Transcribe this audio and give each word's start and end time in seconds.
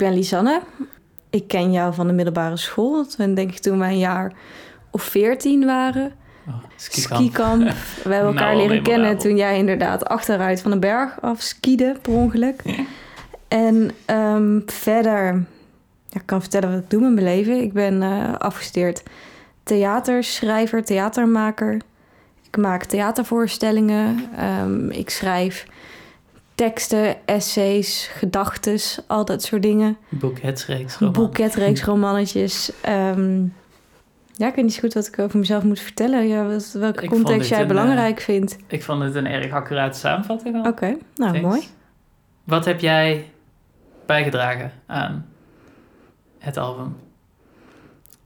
ben 0.00 0.14
Lisanne. 0.14 0.60
Ik 1.30 1.48
ken 1.48 1.72
jou 1.72 1.94
van 1.94 2.06
de 2.06 2.12
middelbare 2.12 2.56
school. 2.56 3.06
Toen 3.06 3.34
denk 3.34 3.50
ik 3.50 3.58
toen 3.58 3.78
wij 3.78 3.90
een 3.90 3.98
jaar 3.98 4.32
of 4.90 5.02
veertien 5.02 5.64
waren. 5.64 6.12
Oh, 6.48 6.54
skikamp. 6.76 7.20
Skikamp. 7.20 7.62
We 8.04 8.14
hebben 8.14 8.32
elkaar 8.32 8.54
Nou, 8.54 8.66
leren 8.66 8.82
kennen 8.82 9.18
toen 9.18 9.36
jij 9.36 9.58
inderdaad 9.58 10.04
achteruit 10.04 10.60
van 10.60 10.70
de 10.70 10.78
berg 10.78 11.20
af 11.20 11.40
skiede 11.40 11.96
per 12.02 12.12
ongeluk. 12.12 12.62
En 13.48 13.90
ehm, 14.04 14.60
verder, 14.66 15.34
ja, 16.08 16.20
ik 16.20 16.26
kan 16.26 16.40
vertellen 16.40 16.70
wat 16.70 16.82
ik 16.82 16.90
doe 16.90 17.00
met 17.00 17.12
mijn 17.12 17.26
leven. 17.26 17.62
Ik 17.62 17.72
ben 17.72 18.02
eh, 18.02 18.34
afgestudeerd 18.38 19.02
theaterschrijver, 19.62 20.84
theatermaker. 20.84 21.80
Ik 22.46 22.56
maak 22.56 22.84
theatervoorstellingen. 22.84 24.28
Ehm, 24.36 24.90
ik 24.90 25.10
schrijf 25.10 25.66
teksten, 26.60 27.26
essays, 27.26 28.10
gedachtes, 28.12 29.00
al 29.06 29.24
dat 29.24 29.42
soort 29.42 29.62
dingen. 29.62 29.96
Boeketsreeks. 30.08 30.98
roman. 30.98 31.12
Boeketreeks, 31.12 31.84
romannetjes. 31.92 32.72
Ehm, 32.80 33.42
ja, 34.32 34.48
ik 34.48 34.54
weet 34.54 34.64
niet 34.64 34.74
zo 34.74 34.80
goed 34.80 34.94
wat 34.94 35.06
ik 35.06 35.18
over 35.18 35.38
mezelf 35.38 35.62
moet 35.62 35.80
vertellen. 35.80 36.28
Ja, 36.28 36.46
wat, 36.46 36.72
welke 36.72 37.02
Ik 37.02 37.10
context 37.10 37.48
jij 37.48 37.58
een, 37.58 37.64
eh, 37.64 37.70
belangrijk 37.70 38.20
vindt. 38.20 38.56
Ik 38.66 38.82
vond 38.82 39.02
het 39.02 39.14
een 39.14 39.26
erg 39.26 39.52
accurate 39.52 39.98
samenvatting. 39.98 40.66
Oké, 40.66 40.86
nou 41.14 41.32
Thanks. 41.32 41.40
mooi. 41.40 41.60
Wat 42.44 42.64
heb 42.64 42.80
jij 42.80 43.30
bijgedragen 44.06 44.72
aan 44.86 45.26
het 46.38 46.56
album? 46.56 46.96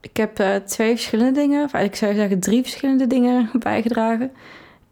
Ik 0.00 0.16
heb 0.16 0.38
eh, 0.38 0.54
twee 0.54 0.94
verschillende 0.94 1.40
dingen, 1.40 1.64
of 1.64 1.72
eigenlijk 1.72 1.96
zou 1.96 2.12
je 2.12 2.18
zeggen 2.18 2.40
drie 2.40 2.62
verschillende 2.62 3.06
dingen 3.06 3.50
bijgedragen. 3.58 4.30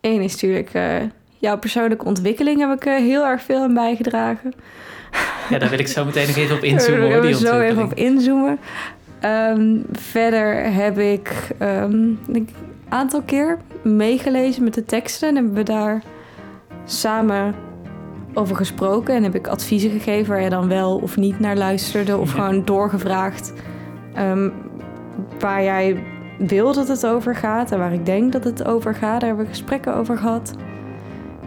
Eén 0.01 0.21
is 0.21 0.33
natuurlijk 0.33 0.75
eh, 0.75 0.97
jouw 1.43 1.59
persoonlijke 1.59 2.05
ontwikkeling 2.05 2.59
heb 2.61 2.71
ik 2.71 2.85
eh, 2.85 2.95
heel 2.97 3.25
erg 3.25 3.43
veel 3.43 3.63
aan 3.63 3.75
bijgedragen. 3.75 4.53
Ja, 5.49 5.59
daar 5.59 5.69
wil 5.71 5.79
ik 5.79 5.87
zo 5.89 6.05
meteen 6.05 6.27
nog 6.27 6.37
even 6.37 6.55
op 6.57 6.61
Daar 6.63 6.71
inzoomen. 6.71 7.09
wil 7.09 7.21
hoor, 7.21 7.29
ik 7.31 7.35
zo 7.37 7.61
even 7.61 7.83
op 7.85 7.95
inzoomen. 7.95 8.59
Ehm, 9.21 9.77
verder 9.93 10.73
heb 10.73 10.99
ik 10.99 11.49
ehm, 11.59 11.93
een 12.33 12.49
aantal 12.89 13.23
keer 13.23 13.59
meegelezen 13.83 14.65
met 14.65 14.75
de 14.75 14.85
teksten. 14.85 15.29
En 15.29 15.35
hebben 15.35 15.55
we 15.55 15.63
daar 15.63 16.03
samen 16.85 17.55
over 18.35 18.57
gesproken. 18.57 19.15
En 19.15 19.23
heb 19.23 19.35
ik 19.35 19.47
adviezen 19.47 19.91
gegeven 19.91 20.33
waar 20.33 20.43
je 20.43 20.51
dan 20.51 20.69
wel 20.69 20.97
of 20.97 21.17
niet 21.17 21.39
naar 21.41 21.57
luisterde. 21.57 22.17
Of 22.17 22.35
Ja. 22.35 22.43
gewoon 22.43 22.65
doorgevraagd 22.65 23.53
ehm, 24.15 24.49
waar 25.39 25.63
jij 25.63 26.03
wil 26.39 26.73
dat 26.73 26.89
het 26.89 27.07
over 27.07 27.37
gaat. 27.37 27.73
En 27.73 27.79
waar 27.79 27.93
ik 27.93 28.07
denk 28.07 28.33
dat 28.33 28.45
het 28.45 28.65
over 28.65 28.95
gaat. 28.95 29.21
Daar 29.21 29.29
hebben 29.29 29.45
we 29.45 29.51
gesprekken 29.51 29.95
over 29.95 30.17
gehad. 30.19 30.55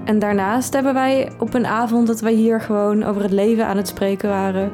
En 0.06 0.20
daarnaast 0.20 0.74
hebben 0.74 0.94
wij 0.94 1.32
op 1.40 1.54
een 1.54 1.66
avond 1.66 2.08
dat 2.08 2.20
wij 2.20 2.34
hier 2.34 2.62
gewoon 2.62 3.04
over 3.04 3.22
het 3.22 3.32
leven 3.32 3.66
aan 3.66 3.78
het 3.78 3.88
spreken 3.88 4.30
waren... 4.30 4.72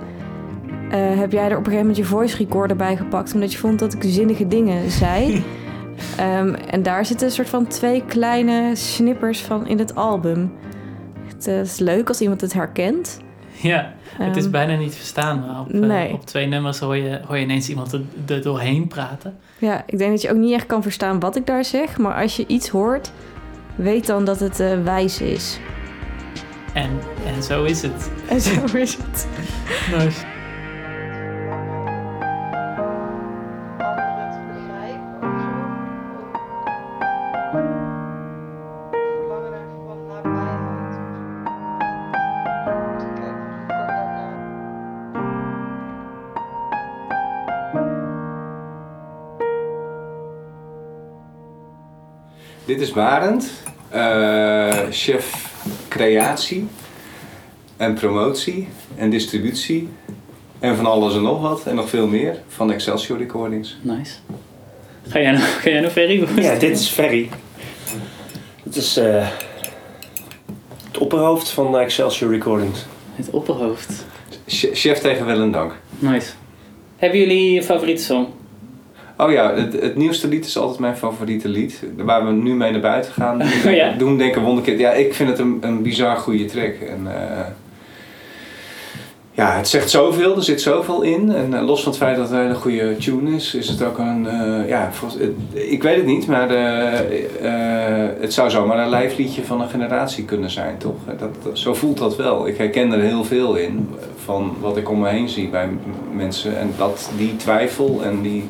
eh, 0.92 1.00
heb 1.20 1.32
jij 1.32 1.50
er 1.50 1.58
op 1.58 1.66
een 1.66 1.72
gegeven 1.72 1.80
moment 1.80 1.98
je 1.98 2.04
voice 2.04 2.38
recorder 2.38 2.78
bij 2.78 2.98
gepakt... 2.98 3.34
omdat 3.34 3.52
je 3.52 3.58
vond 3.58 3.80
dat 3.80 3.94
ik 3.94 4.04
zinnige 4.06 4.48
dingen 4.48 4.92
zei. 4.92 5.34
Ehm, 6.18 6.54
en 6.54 6.84
daar 6.84 7.06
zitten 7.06 7.28
een 7.28 7.34
soort 7.34 7.50
van 7.50 7.68
twee 7.68 8.04
kleine 8.06 8.76
snippers 8.76 9.42
van 9.42 9.68
in 9.68 9.80
het 9.80 9.96
album. 9.96 10.52
Het 11.28 11.48
is 11.48 11.80
leuk 11.80 12.08
als 12.08 12.22
iemand 12.22 12.42
het 12.42 12.54
herkent. 12.54 13.20
Ja, 13.62 13.94
het 14.18 14.36
is 14.36 14.44
Ehm, 14.44 14.52
bijna 14.52 14.76
niet 14.76 14.96
verstaanbaar. 14.96 15.60
Op, 15.60 15.70
eh, 15.74 16.14
op 16.14 16.26
twee 16.26 16.48
nummers 16.48 16.80
hoor 16.80 16.96
je, 16.96 17.20
hoor 17.28 17.38
je 17.38 17.44
ineens 17.44 17.70
iemand 17.70 17.92
er, 17.92 18.02
er 18.28 18.42
doorheen 18.42 18.88
praten. 18.88 19.38
Ja, 19.58 19.84
ik 19.86 19.98
denk 19.98 20.12
dat 20.12 20.22
je 20.22 20.30
ook 20.30 20.38
niet 20.38 20.54
echt 20.54 20.66
kan 20.66 20.82
verstaan 20.82 21.20
wat 21.20 21.36
ik 21.36 21.46
daar 21.46 21.66
zeg. 21.66 21.98
Maar 21.98 22.22
als 22.22 22.36
je 22.36 22.48
iets 22.48 22.70
hoort, 22.70 23.12
weet 23.76 24.08
dan 24.08 24.26
dat 24.26 24.40
het 24.40 24.60
eh, 24.60 24.84
wijs 24.84 25.22
is. 25.22 25.60
En, 26.74 26.90
en 27.26 27.44
zo 27.44 27.64
is 27.64 27.82
het. 27.82 28.12
En 28.28 28.42
zo 28.42 28.66
is 28.74 28.98
het. 28.98 29.28
Nice. 29.98 30.31
Barend, 52.94 53.52
eh, 53.90 54.70
chef 54.90 55.50
creatie 55.88 56.68
en 57.78 57.94
promotie 57.94 58.68
en 58.96 59.10
distributie 59.10 59.90
en 60.60 60.76
van 60.76 60.86
alles 60.86 61.16
en 61.16 61.22
nog 61.22 61.42
wat 61.42 61.66
en 61.66 61.76
nog 61.76 61.90
veel 61.90 62.08
meer 62.08 62.40
van 62.48 62.72
Excelsior 62.72 63.18
Recordings. 63.18 63.78
Nice. 63.82 64.14
Ga 65.08 65.20
jij 65.20 65.32
nog, 65.32 65.62
ga 65.62 65.70
jij 65.70 65.80
nog 65.80 65.92
Ferry? 65.92 66.28
Ja, 66.42 66.56
dit 66.56 66.80
is 66.80 66.88
Ferry. 66.88 67.30
Het 68.64 68.76
is 68.76 68.98
eh, 68.98 69.28
het 70.88 70.98
opperhoofd 70.98 71.50
van 71.50 71.78
Excelsior 71.78 72.32
Recordings. 72.32 72.86
Het 73.16 73.30
opperhoofd. 73.30 74.06
Ch- 74.48 74.70
Chef 74.74 75.00
tegen 75.00 75.26
wel 75.26 75.42
en 75.42 75.52
dank. 75.52 75.74
Nice. 76.00 76.32
Hebben 76.98 77.20
jullie 77.20 77.52
je 77.52 77.64
favoriete 77.64 78.04
song? 78.04 78.28
Oh 79.22 79.32
ja, 79.32 79.54
het, 79.54 79.82
het 79.82 79.96
nieuwste 79.96 80.28
lied 80.28 80.46
is 80.46 80.58
altijd 80.58 80.80
mijn 80.80 80.98
favoriete 80.98 81.48
lied. 81.50 81.84
Waar 81.98 82.26
we 82.26 82.32
nu 82.32 82.54
mee 82.54 82.72
naar 82.72 82.82
buiten 82.82 83.14
gaan. 83.14 83.42
Oh 83.66 83.74
ja? 83.74 83.92
Doen 83.98 84.18
denken 84.18 84.42
wonderkind. 84.42 84.80
Ja, 84.80 84.92
ik 84.92 85.14
vind 85.14 85.30
het 85.30 85.40
een, 85.40 85.58
een 85.62 85.82
bizar 85.82 86.18
goede 86.18 86.46
track. 86.46 86.74
En, 86.74 87.08
eh, 87.08 87.46
ja, 89.32 89.56
het 89.56 89.68
zegt 89.68 89.90
zoveel, 89.90 90.36
er 90.36 90.44
zit 90.44 90.62
zoveel 90.62 91.02
in. 91.02 91.32
En 91.32 91.54
eh, 91.54 91.66
los 91.66 91.84
van 91.84 91.92
het 91.92 92.02
feit 92.02 92.16
dat 92.16 92.30
het 92.30 92.38
een 92.38 92.44
hele 92.44 92.56
goede 92.56 92.96
tune 92.98 93.36
is, 93.36 93.56
is 93.56 93.68
het 93.70 93.84
ook 93.84 93.98
een... 93.98 94.28
eh, 94.28 94.70
ja, 94.70 94.90
ik 95.52 95.84
weet 95.84 95.96
het 95.96 96.06
niet, 96.06 96.28
maar 96.28 96.50
het 98.20 98.34
zou 98.34 98.50
zomaar 98.50 98.80
een 98.80 98.90
lijfliedje 98.90 99.44
van 99.44 99.62
een 99.62 99.70
generatie 99.70 100.26
kunnen 100.26 100.50
zijn, 100.50 100.78
toch? 100.78 100.96
Dat, 101.20 101.60
zo 101.60 101.74
voelt 101.74 101.98
dat 101.98 102.16
wel. 102.16 102.48
Ik 102.48 102.58
herken 102.58 102.92
er 102.92 103.00
heel 103.00 103.24
veel 103.24 103.56
in 103.56 103.90
van 104.24 104.56
wat 104.60 104.78
ik 104.78 104.90
om 104.90 105.00
me 105.00 105.10
heen 105.10 105.30
zie 105.30 105.50
bij 105.50 105.70
mensen. 106.14 106.58
En 106.58 106.74
dat, 106.78 107.12
die 107.18 107.36
twijfel 107.36 108.02
en 108.04 108.22
die 108.22 108.50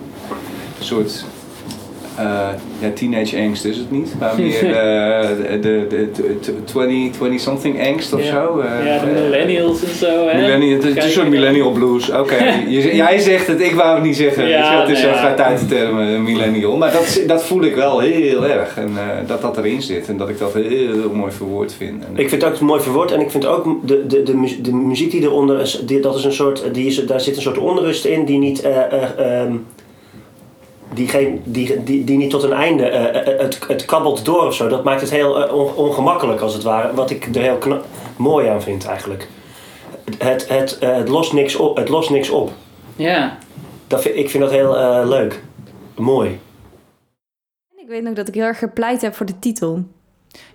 soort 0.83 1.25
eh, 2.17 2.49
ja, 2.79 2.89
teenage 2.95 3.37
angst 3.37 3.65
is 3.65 3.77
het 3.77 3.91
niet, 3.91 4.13
maar 4.19 4.33
meer 4.37 4.65
eh, 4.75 5.27
de, 5.51 5.59
de, 5.61 6.09
de, 6.15 6.37
de 6.41 6.63
20, 6.63 7.15
20-something 7.15 7.87
angst 7.87 8.13
of 8.13 8.23
Ja. 8.23 8.31
zo. 8.31 8.59
eh, 8.59 8.85
ja, 8.85 8.99
de 9.05 9.11
millennials 9.21 9.83
en 9.83 9.95
zo, 9.95 10.27
hè? 10.27 10.41
Millennial, 10.41 10.81
het 10.81 10.97
is 10.97 11.03
een 11.03 11.09
soort 11.09 11.29
millennial 11.29 11.71
blues. 11.71 12.09
Oké, 12.11 12.35
jij 13.03 13.19
zegt 13.19 13.47
het, 13.47 13.61
ik 13.61 13.71
wou 13.75 13.95
het 13.95 14.03
niet 14.03 14.15
zeggen. 14.15 14.47
Ja, 14.47 14.79
het 14.81 14.89
is 14.89 14.97
nee, 15.01 15.07
een 15.11 15.17
ja. 15.17 15.33
vrij 15.35 15.45
uit 15.45 16.21
millennial. 16.21 16.77
Maar 16.77 16.91
dat, 16.91 17.21
dat 17.27 17.43
voel 17.43 17.63
ik 17.63 17.75
wel 17.75 17.99
heel 17.99 18.45
erg. 18.45 18.77
En 18.77 18.89
eh, 18.97 19.27
dat 19.27 19.41
dat 19.41 19.57
erin 19.57 19.81
zit. 19.81 20.07
En 20.07 20.17
dat 20.17 20.29
ik 20.29 20.39
dat 20.39 20.53
heel, 20.53 20.63
heel 20.69 21.11
mooi 21.13 21.31
verwoord 21.31 21.73
vind. 21.77 22.03
En, 22.03 22.11
Ik 22.15 22.29
vind 22.29 22.41
het 22.41 22.53
ook 22.53 22.59
mooi 22.59 22.81
verwoord 22.81 23.11
en 23.11 23.19
ik 23.19 23.31
vind 23.31 23.45
ook 23.45 23.87
de, 23.87 24.07
de, 24.07 24.23
de, 24.23 24.35
mu- 24.35 24.61
de 24.61 24.73
muziek 24.73 25.11
die 25.11 25.21
eronder 25.21 25.59
is, 25.61 25.81
die, 25.85 25.99
dat 25.99 26.15
is 26.15 26.23
een 26.23 26.33
soort, 26.33 26.63
die 26.73 26.85
is, 26.85 27.05
daar 27.05 27.21
zit 27.21 27.35
een 27.35 27.41
soort 27.41 27.57
onrust 27.57 28.05
in 28.05 28.25
die 28.25 28.37
niet, 28.39 28.61
eh, 28.61 28.77
eh, 28.77 29.41
ehm, 29.41 29.53
die, 30.93 31.07
geen, 31.07 31.41
die, 31.45 31.83
die, 31.83 32.03
die 32.03 32.17
niet 32.17 32.29
tot 32.29 32.43
een 32.43 32.53
einde, 32.53 32.89
eh, 32.89 33.33
eh, 33.33 33.39
het, 33.39 33.59
het 33.67 33.85
kabbelt 33.85 34.25
door 34.25 34.45
of 34.45 34.53
zo. 34.55 34.67
Dat 34.67 34.83
maakt 34.83 35.01
het 35.01 35.09
heel 35.09 35.43
eh, 35.47 35.53
on- 35.53 35.73
ongemakkelijk 35.75 36.41
als 36.41 36.53
het 36.53 36.63
ware, 36.63 36.93
wat 36.93 37.09
ik 37.09 37.35
er 37.35 37.41
heel 37.41 37.81
mooi 38.15 38.47
aan 38.47 38.61
vind 38.61 38.85
eigenlijk. 38.85 39.27
Het, 40.17 40.47
het, 40.49 40.77
eh, 40.79 40.95
het, 40.95 41.09
lost, 41.09 41.33
niks 41.33 41.55
op, 41.55 41.77
het 41.77 41.89
lost 41.89 42.09
niks 42.09 42.29
op. 42.29 42.51
Ja. 42.95 43.37
Dat 43.87 44.01
vind, 44.01 44.15
ik 44.15 44.29
vind 44.29 44.43
dat 44.43 44.51
heel 44.51 44.77
eh, 44.77 45.07
leuk. 45.07 45.43
Mooi. 45.95 46.39
En 47.71 47.83
ik 47.83 47.87
weet 47.87 48.03
nog 48.03 48.13
dat 48.13 48.27
ik 48.27 48.33
heel 48.33 48.43
erg 48.43 48.59
gepleit 48.59 49.01
heb 49.01 49.15
voor 49.15 49.25
de 49.25 49.39
titel. 49.39 49.83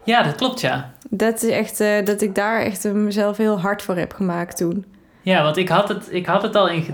ja, 0.05 0.23
dat 0.23 0.35
klopt, 0.35 0.61
ja. 0.61 0.95
Dat 1.11 1.43
is 1.43 1.51
echt, 1.51 1.81
eh, 1.81 2.05
dat 2.05 2.21
ik 2.21 2.35
daar 2.35 2.61
echt 2.61 2.85
eh, 2.85 2.93
mezelf 2.93 3.37
heel 3.37 3.61
hard 3.61 3.83
voor 3.83 3.97
heb 3.97 4.13
gemaakt 4.13 4.57
toen. 4.57 4.85
Ja, 5.23 5.43
want 5.43 5.57
ik 5.57 5.69
had 5.69 5.89
het, 5.89 6.09
ik 6.11 6.27
had 6.27 6.43
het 6.43 6.55
al 6.55 6.69
in 6.69 6.85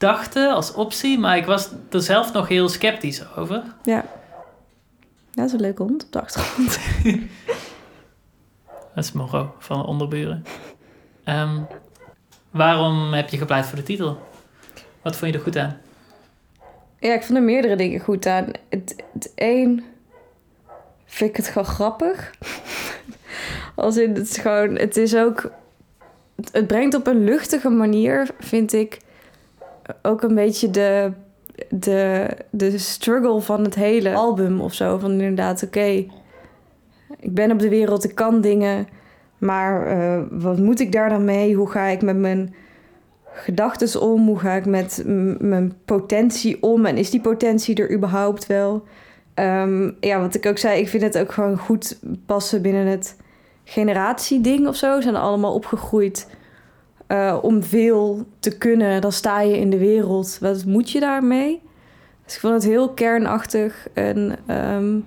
gedachten 0.00 0.54
als 0.54 0.72
optie, 0.72 1.18
maar 1.18 1.36
ik 1.36 1.44
was 1.44 1.70
er 1.90 2.02
zelf 2.02 2.32
nog 2.32 2.48
heel 2.48 2.68
sceptisch 2.68 3.36
over. 3.36 3.62
Ja. 3.82 3.94
Ja, 3.94 4.04
dat 5.32 5.46
is 5.46 5.52
een 5.52 5.60
leuke 5.60 5.82
hond 5.82 6.04
op 6.04 6.12
de 6.12 6.20
achtergrond. 6.20 6.78
Dat 8.94 9.04
is 9.04 9.12
Moro 9.12 9.54
van 9.58 9.78
de 9.78 9.86
onderburen. 9.86 10.44
Ehm, 11.24 11.60
waarom 12.50 13.12
heb 13.12 13.28
je 13.28 13.38
gepleit 13.38 13.66
voor 13.66 13.76
de 13.76 13.82
titel? 13.82 14.18
Wat 15.02 15.16
vond 15.16 15.32
je 15.32 15.36
er 15.38 15.44
goed 15.44 15.56
aan? 15.56 15.80
Ja, 16.98 17.14
ik 17.14 17.22
vond 17.22 17.38
er 17.38 17.44
meerdere 17.44 17.76
dingen 17.76 18.00
goed 18.00 18.26
aan. 18.26 18.46
Het, 18.68 19.04
het 19.12 19.32
één 19.34 19.84
vind 21.04 21.30
ik 21.30 21.36
het 21.36 21.46
gewoon 21.46 21.64
grappig. 21.64 22.30
Als 23.76 23.96
in, 23.96 24.14
het 24.14 24.30
is 24.30 24.36
gewoon, 24.36 24.76
het 24.76 24.96
is 24.96 25.16
ook, 25.16 25.50
het 26.52 26.66
brengt 26.66 26.94
op 26.94 27.06
een 27.06 27.24
luchtige 27.24 27.68
manier, 27.68 28.28
vind 28.38 28.72
ik, 28.72 28.98
ook 30.02 30.22
een 30.22 30.34
beetje 30.34 30.70
de 30.70 31.12
de, 31.68 32.28
de 32.50 32.78
struggle 32.78 33.40
van 33.40 33.64
het 33.64 33.74
hele 33.74 34.14
album 34.14 34.60
of 34.60 34.74
zo. 34.74 34.98
Van 34.98 35.10
inderdaad, 35.10 35.62
oké, 35.62 36.04
ik 37.18 37.34
ben 37.34 37.50
op 37.50 37.58
de 37.58 37.68
wereld, 37.68 38.04
ik 38.04 38.14
kan 38.14 38.40
dingen. 38.40 38.88
Maar 39.38 39.86
eh, 39.86 40.22
wat 40.30 40.58
moet 40.58 40.80
ik 40.80 40.92
daar 40.92 41.08
dan 41.08 41.24
mee? 41.24 41.54
Hoe 41.54 41.70
ga 41.70 41.86
ik 41.86 42.02
met 42.02 42.16
mijn 42.16 42.54
gedachten 43.24 44.00
om? 44.00 44.26
Hoe 44.26 44.38
ga 44.38 44.52
ik 44.52 44.66
met 44.66 45.02
mijn 45.38 45.72
potentie 45.84 46.62
om? 46.62 46.86
En 46.86 46.96
is 46.96 47.10
die 47.10 47.20
potentie 47.20 47.74
er 47.74 47.92
überhaupt 47.92 48.46
wel? 48.46 48.82
Ehm, 49.34 49.90
ja, 50.00 50.20
wat 50.20 50.34
ik 50.34 50.46
ook 50.46 50.58
zei, 50.58 50.80
ik 50.80 50.88
vind 50.88 51.02
het 51.02 51.18
ook 51.18 51.32
gewoon 51.32 51.58
goed 51.58 51.98
passen 52.26 52.62
binnen 52.62 52.86
het 52.86 53.16
generatieding 53.64 54.66
of 54.66 54.76
zo. 54.76 54.96
Ze 54.96 55.02
zijn 55.02 55.16
allemaal 55.16 55.54
opgegroeid 55.54 56.26
eh, 57.10 57.38
om 57.42 57.62
veel 57.62 58.26
te 58.38 58.58
kunnen. 58.58 59.00
Dan 59.00 59.12
sta 59.12 59.40
je 59.40 59.58
in 59.58 59.70
de 59.70 59.78
wereld. 59.78 60.38
Wat 60.40 60.64
moet 60.64 60.90
je 60.90 61.00
daarmee? 61.00 61.62
Dus 62.24 62.34
ik 62.34 62.40
vond 62.40 62.54
het 62.54 62.62
heel 62.62 62.90
kernachtig 62.90 63.88
en 63.92 64.38
ehm, 64.46 64.98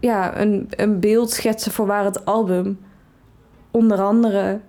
ja, 0.00 0.40
een, 0.40 0.68
een 0.70 1.00
beeld 1.00 1.30
schetsen 1.30 1.72
voor 1.72 1.86
waar 1.86 2.04
het 2.04 2.24
album 2.24 2.78
onder 3.70 4.00
andere 4.00 4.60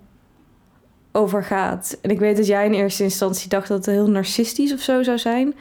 over 1.12 1.44
gaat. 1.44 1.98
En 2.02 2.10
ik 2.10 2.18
weet 2.18 2.36
dat 2.36 2.46
jij 2.46 2.64
in 2.64 2.74
eerste 2.74 3.02
instantie 3.02 3.48
dacht 3.48 3.68
dat 3.68 3.86
het 3.86 3.94
heel 3.94 4.10
narcistisch 4.10 4.72
of 4.72 4.80
zo 4.80 5.02
zou 5.02 5.18
zijn. 5.18 5.54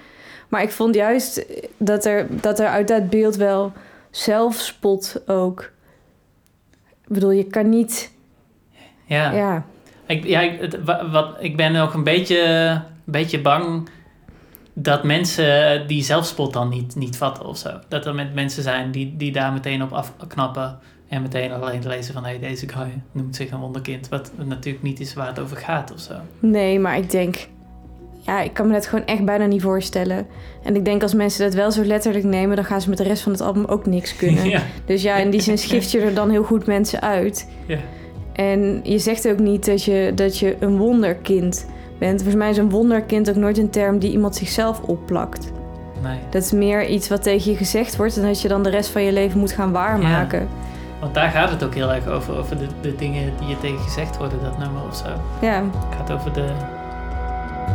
Maar 0.47 0.61
ik 0.61 0.71
vond 0.71 0.95
juist 0.95 1.45
dat 1.77 2.05
er, 2.05 2.41
dat 2.41 2.59
er 2.59 2.67
uit 2.67 2.87
dat 2.87 3.09
beeld 3.09 3.35
wel 3.35 3.71
zelfspot 4.09 5.21
ook. 5.25 5.71
Ik 7.01 7.15
bedoel, 7.15 7.31
je 7.31 7.47
kan 7.47 7.69
niet. 7.69 8.11
Ja, 9.05 9.31
Ja, 9.31 9.65
Ik, 10.09 10.25
ja 10.25 10.41
het- 10.41 10.83
wa- 10.83 11.09
wat, 11.09 11.35
ik 11.39 11.57
ben 11.57 11.75
ook 11.75 11.93
een 11.93 12.03
beetje, 12.03 12.41
een 12.45 12.81
beetje 13.05 13.41
bang 13.41 13.89
dat 14.73 15.03
mensen 15.03 15.87
die 15.87 16.03
zelfspot 16.03 16.53
dan 16.53 16.69
niet, 16.69 16.95
niet 16.95 17.17
vatten 17.17 17.45
of 17.45 17.57
zo. 17.57 17.69
Dat 17.87 18.05
er 18.05 18.15
met 18.15 18.33
mensen 18.33 18.63
zijn 18.63 18.91
die, 18.91 19.13
die 19.17 19.31
daar 19.31 19.53
meteen 19.53 19.83
op 19.83 19.91
afknappen 19.91 20.79
en 21.07 21.21
meteen 21.21 21.51
alleen 21.51 21.87
lezen 21.87 22.13
van 22.13 22.23
hey, 22.23 22.39
deze 22.39 22.67
guy 22.69 23.01
noemt 23.11 23.35
zich 23.35 23.51
een 23.51 23.59
wonderkind. 23.59 24.09
Wat 24.09 24.31
natuurlijk 24.45 24.83
niet 24.83 24.99
is 24.99 25.13
waar 25.13 25.27
het 25.27 25.39
over 25.39 25.57
gaat 25.57 25.93
of 25.93 25.99
zo. 25.99 26.13
nee, 26.39 26.79
maar 26.79 26.97
ik 26.97 27.11
denk. 27.11 27.47
Ja, 28.25 28.41
ik 28.41 28.53
kan 28.53 28.67
me 28.67 28.73
dat 28.73 28.85
gewoon 28.87 29.05
echt 29.05 29.25
bijna 29.25 29.45
niet 29.45 29.61
voorstellen. 29.61 30.27
En 30.63 30.75
ik 30.75 30.85
denk 30.85 31.01
als 31.01 31.13
mensen 31.13 31.43
dat 31.45 31.53
wel 31.53 31.71
zo 31.71 31.83
letterlijk 31.83 32.25
nemen, 32.25 32.55
dan 32.55 32.65
gaan 32.65 32.81
ze 32.81 32.89
met 32.89 32.97
de 32.97 33.03
rest 33.03 33.21
van 33.23 33.31
het 33.31 33.41
album 33.41 33.65
ook 33.65 33.85
niks 33.85 34.15
kunnen. 34.15 34.49
ja. 34.55 34.61
Dus 34.85 35.01
ja, 35.01 35.15
in 35.15 35.29
die 35.29 35.41
zin 35.41 35.57
schift 35.67 35.91
je 35.91 35.99
er 35.99 36.13
dan 36.13 36.29
heel 36.29 36.43
goed 36.43 36.65
mensen 36.65 37.01
uit. 37.01 37.49
Ja. 37.67 37.77
En 38.39 38.79
je 38.83 38.99
zegt 38.99 39.27
ook 39.29 39.39
niet 39.39 39.65
dat 39.65 39.83
je, 39.83 40.11
dat 40.15 40.37
je 40.37 40.55
een 40.59 40.77
wonderkind 40.77 41.65
bent. 41.97 42.15
Volgens 42.15 42.35
mij 42.35 42.49
is 42.49 42.57
een 42.57 42.69
wonderkind 42.69 43.29
ook 43.29 43.35
nooit 43.35 43.57
een 43.57 43.69
term 43.69 43.99
die 43.99 44.11
iemand 44.11 44.35
zichzelf 44.35 44.81
opplakt. 44.81 45.51
Nee. 46.03 46.17
Dat 46.29 46.43
is 46.43 46.51
meer 46.51 46.87
iets 46.87 47.09
wat 47.09 47.23
tegen 47.23 47.51
je 47.51 47.57
gezegd 47.57 47.95
wordt 47.95 48.17
en 48.17 48.23
dat 48.23 48.41
je 48.41 48.47
dan 48.47 48.63
de 48.63 48.69
rest 48.69 48.89
van 48.89 49.01
je 49.03 49.11
leven 49.11 49.39
moet 49.39 49.51
gaan 49.51 49.71
waarmaken. 49.71 50.47
Want 50.99 51.13
daar 51.13 51.29
gaat 51.29 51.49
het 51.49 51.63
ook 51.63 51.73
heel 51.73 51.93
erg 51.93 52.07
over. 52.07 52.37
Over 52.37 52.57
de, 52.57 52.67
de 52.81 52.95
dingen 52.95 53.33
die 53.39 53.47
je 53.47 53.59
tegen 53.59 53.79
gezegd 53.79 54.17
worden, 54.17 54.37
dat 54.43 54.57
nummer 54.57 54.81
of 54.89 54.95
zo. 54.95 55.07
Ja, 55.41 55.63
Het 55.63 55.95
gaat 55.97 56.11
over 56.11 56.33
de 56.33 56.45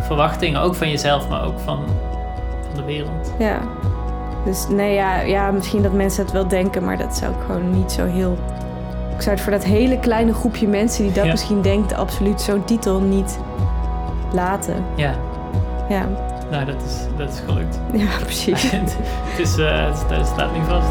verwachtingen, 0.02 0.60
ook 0.60 0.74
van 0.74 0.90
jezelf, 0.90 1.28
maar 1.28 1.44
ook 1.44 1.58
van, 1.58 1.78
van 2.66 2.76
de 2.76 2.84
wereld. 2.84 3.32
ja. 3.38 3.60
Dus 4.44 4.68
nee, 4.68 4.94
ja, 4.94 5.20
ja, 5.20 5.50
misschien 5.50 5.82
dat 5.82 5.92
mensen 5.92 6.22
het 6.24 6.32
wel 6.32 6.48
denken, 6.48 6.84
maar 6.84 6.98
dat 6.98 7.16
zou 7.16 7.32
ik 7.32 7.38
gewoon 7.46 7.70
niet 7.70 7.92
zo 7.92 8.06
heel... 8.06 8.38
Ik 9.16 9.22
zou 9.22 9.34
het 9.34 9.40
voor 9.44 9.52
dat 9.52 9.64
hele 9.64 9.98
kleine 9.98 10.32
groepje 10.34 10.68
mensen 10.68 11.04
die 11.04 11.12
dat 11.12 11.24
Ja. 11.24 11.30
misschien 11.30 11.62
denkt, 11.62 11.94
absoluut 11.94 12.40
zo'n 12.40 12.64
titel 12.64 13.00
niet 13.00 13.38
laten. 14.32 14.84
Ja, 14.94 15.14
Ja, 15.88 16.08
nou 16.50 16.64
dat 16.64 16.82
is, 16.86 16.94
dat 17.16 17.28
is 17.32 17.40
gelukt. 17.46 17.78
ja 17.92 18.06
precies. 18.22 18.70
het, 18.70 18.96
is, 19.38 19.56
eh, 19.58 19.86
het, 19.86 20.04
het 20.08 20.26
staat 20.26 20.52
niet 20.52 20.62
vast. 20.68 20.88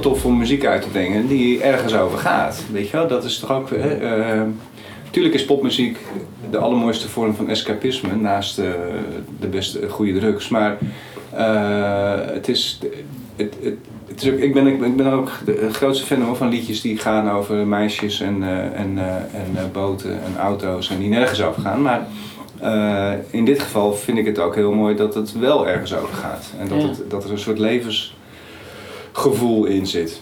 Heel 0.00 0.10
tof 0.12 0.24
om 0.24 0.38
muziek 0.38 0.64
uit 0.66 0.82
te 0.82 0.88
brengen 0.88 1.26
die 1.26 1.62
ergens 1.62 1.94
over 1.94 2.18
gaat. 2.18 2.64
Weet 2.72 2.88
je 2.90 2.96
wel, 2.96 3.06
dat 3.08 3.24
is 3.24 3.38
toch 3.38 3.52
ook... 3.52 3.70
eh, 3.70 4.32
eh, 4.40 4.46
Tuurlijk 5.10 5.34
is 5.34 5.44
popmuziek 5.44 5.98
de 6.50 6.58
allermooiste 6.58 7.08
vorm 7.08 7.34
van 7.34 7.48
escapisme, 7.48 8.16
naast 8.16 8.58
eh, 8.58 8.64
de 9.40 9.46
beste 9.46 9.88
goede 9.88 10.18
drugs. 10.18 10.48
Maar 10.48 10.78
eh, 11.32 12.32
het 12.32 12.48
is... 12.48 12.78
Het, 13.36 13.54
het, 13.62 13.74
het 14.08 14.22
is 14.22 14.30
ook, 14.32 14.38
ik, 14.38 14.54
ben, 14.54 14.66
ik 14.66 14.96
ben 14.96 15.12
ook 15.12 15.30
de 15.44 15.68
grootste 15.72 16.06
fan 16.06 16.22
hoor, 16.22 16.36
van 16.36 16.48
liedjes 16.48 16.80
die 16.80 16.98
gaan 16.98 17.30
over 17.30 17.54
meisjes 17.66 18.20
en, 18.20 18.42
eh, 18.42 18.80
en, 18.80 18.98
eh, 18.98 19.14
en 19.14 19.50
eh, 19.56 19.62
boten 19.72 20.10
en 20.12 20.38
auto's 20.42 20.90
en 20.90 20.98
die 20.98 21.08
nergens 21.08 21.42
over 21.42 21.62
gaan. 21.62 21.82
Maar 21.82 22.06
eh, 22.60 23.12
in 23.30 23.44
dit 23.44 23.60
geval 23.60 23.92
vind 23.94 24.18
ik 24.18 24.26
het 24.26 24.38
ook 24.38 24.54
heel 24.54 24.72
mooi 24.72 24.94
dat 24.96 25.14
het 25.14 25.38
wel 25.38 25.68
ergens 25.68 25.94
over 25.94 26.14
gaat. 26.14 26.52
En 26.60 26.68
dat, 26.68 26.80
Ja. 26.80 26.88
het, 26.88 27.02
dat 27.10 27.24
er 27.24 27.30
een 27.30 27.38
soort 27.38 27.58
levensgevoel 29.14 29.64
in 29.64 29.86
zit. 29.86 30.20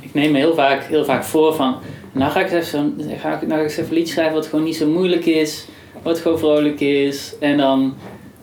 Ik 0.00 0.14
neem 0.14 0.32
me 0.32 0.38
heel 0.38 0.54
vaak, 0.54 0.82
heel 0.82 1.04
vaak 1.04 1.24
voor 1.24 1.54
van, 1.54 1.76
nou 2.12 2.30
ga 2.30 2.40
ik 2.40 2.52
eens 2.52 2.66
even, 2.66 2.94
ga 3.18 3.32
ik, 3.34 3.40
nou 3.40 3.50
ga 3.50 3.56
ik 3.56 3.62
eens 3.62 3.76
even 3.76 3.88
een 3.88 3.94
liedje 3.94 4.12
schrijven 4.12 4.34
wat 4.34 4.46
gewoon 4.46 4.64
niet 4.64 4.76
zo 4.76 4.86
moeilijk 4.86 5.26
is, 5.26 5.66
wat 6.02 6.18
gewoon 6.18 6.38
vrolijk 6.38 6.80
is. 6.80 7.34
En 7.40 7.56
dan, 7.56 7.94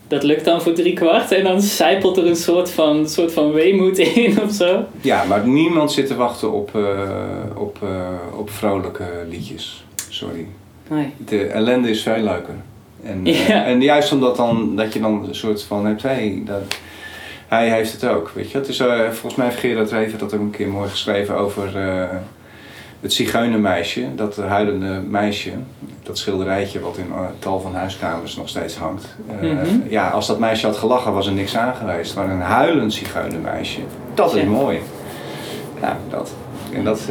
dat 0.08 0.24
lukt 0.24 0.46
dan 0.46 0.62
voor 0.62 0.74
drie 0.74 0.94
kwart 0.94 1.32
en 1.32 1.44
dan 1.44 1.62
zijpelt 1.62 2.18
er 2.18 2.28
een 2.28 2.36
soort 2.36 2.70
van, 2.70 3.10
soort 3.10 3.34
van 3.34 3.52
weemoed 3.52 3.98
in 4.18 4.42
of 4.42 4.52
zo. 4.52 4.84
Ja, 5.02 5.24
maar 5.24 5.48
niemand 5.48 5.92
zit 5.92 6.08
te 6.08 6.16
wachten 6.16 6.52
op, 6.52 6.76
eh, 6.76 7.10
op, 7.56 7.78
eh, 7.84 8.40
op 8.40 8.50
vrolijke 8.50 9.06
liedjes. 9.30 9.86
Sorry. 10.10 10.46
Nee. 10.90 11.10
De 11.26 11.46
ellende 11.46 11.90
is 11.90 12.02
veel 12.04 12.22
leuker. 12.24 12.56
En, 13.04 13.26
eh, 13.26 13.48
Ja. 13.48 13.66
en 13.66 13.82
juist 13.82 14.12
omdat 14.12 14.36
dan, 14.36 14.76
dat 14.76 14.94
je 14.94 15.00
dan 15.00 15.26
een 15.28 15.36
soort 15.36 15.64
van 15.64 15.86
hebt, 15.86 16.02
hey, 16.02 16.42
dat, 16.46 16.62
hij 17.58 17.70
heeft 17.70 17.92
het 17.92 18.06
ook. 18.06 18.32
Weet 18.36 18.52
je? 18.52 18.58
Het 18.58 18.68
is, 18.68 18.80
eh, 18.80 19.00
volgens 19.10 19.36
mij 19.36 19.46
heeft 19.46 19.60
Gerard 19.60 19.92
Reven 19.92 20.20
dat 20.20 20.34
ook 20.34 20.40
een 20.40 20.50
keer 20.52 20.68
mooi 20.68 20.90
geschreven 20.90 21.36
over 21.38 21.78
eh, 21.78 22.08
het 23.00 23.14
zigeunermeisje, 23.14 24.16
dat 24.16 24.36
huilende 24.38 25.02
meisje. 25.10 25.52
Dat 26.04 26.18
schilderijtje 26.18 26.80
wat 26.80 26.98
in 26.98 27.12
eh, 27.12 27.20
tal 27.40 27.60
van 27.60 27.76
huiskamers 27.76 28.36
nog 28.36 28.50
steeds 28.50 28.76
hangt. 28.78 29.16
Mhm. 29.42 29.56
Ja, 29.90 30.10
als 30.10 30.28
dat 30.28 30.40
meisje 30.40 30.66
had 30.66 30.78
gelachen 30.78 31.14
was 31.14 31.28
er 31.28 31.34
niks 31.34 31.58
aan 31.58 31.76
geweest. 31.76 32.16
Maar 32.16 32.30
een 32.30 32.42
huilend 32.42 32.94
zigeunermeisje, 32.94 33.80
dat 34.14 34.36
is 34.36 34.42
Ja. 34.42 34.48
mooi. 34.50 34.80
Ja, 35.82 35.98
dat. 36.10 36.32
En 36.74 36.84
dat, 36.84 37.02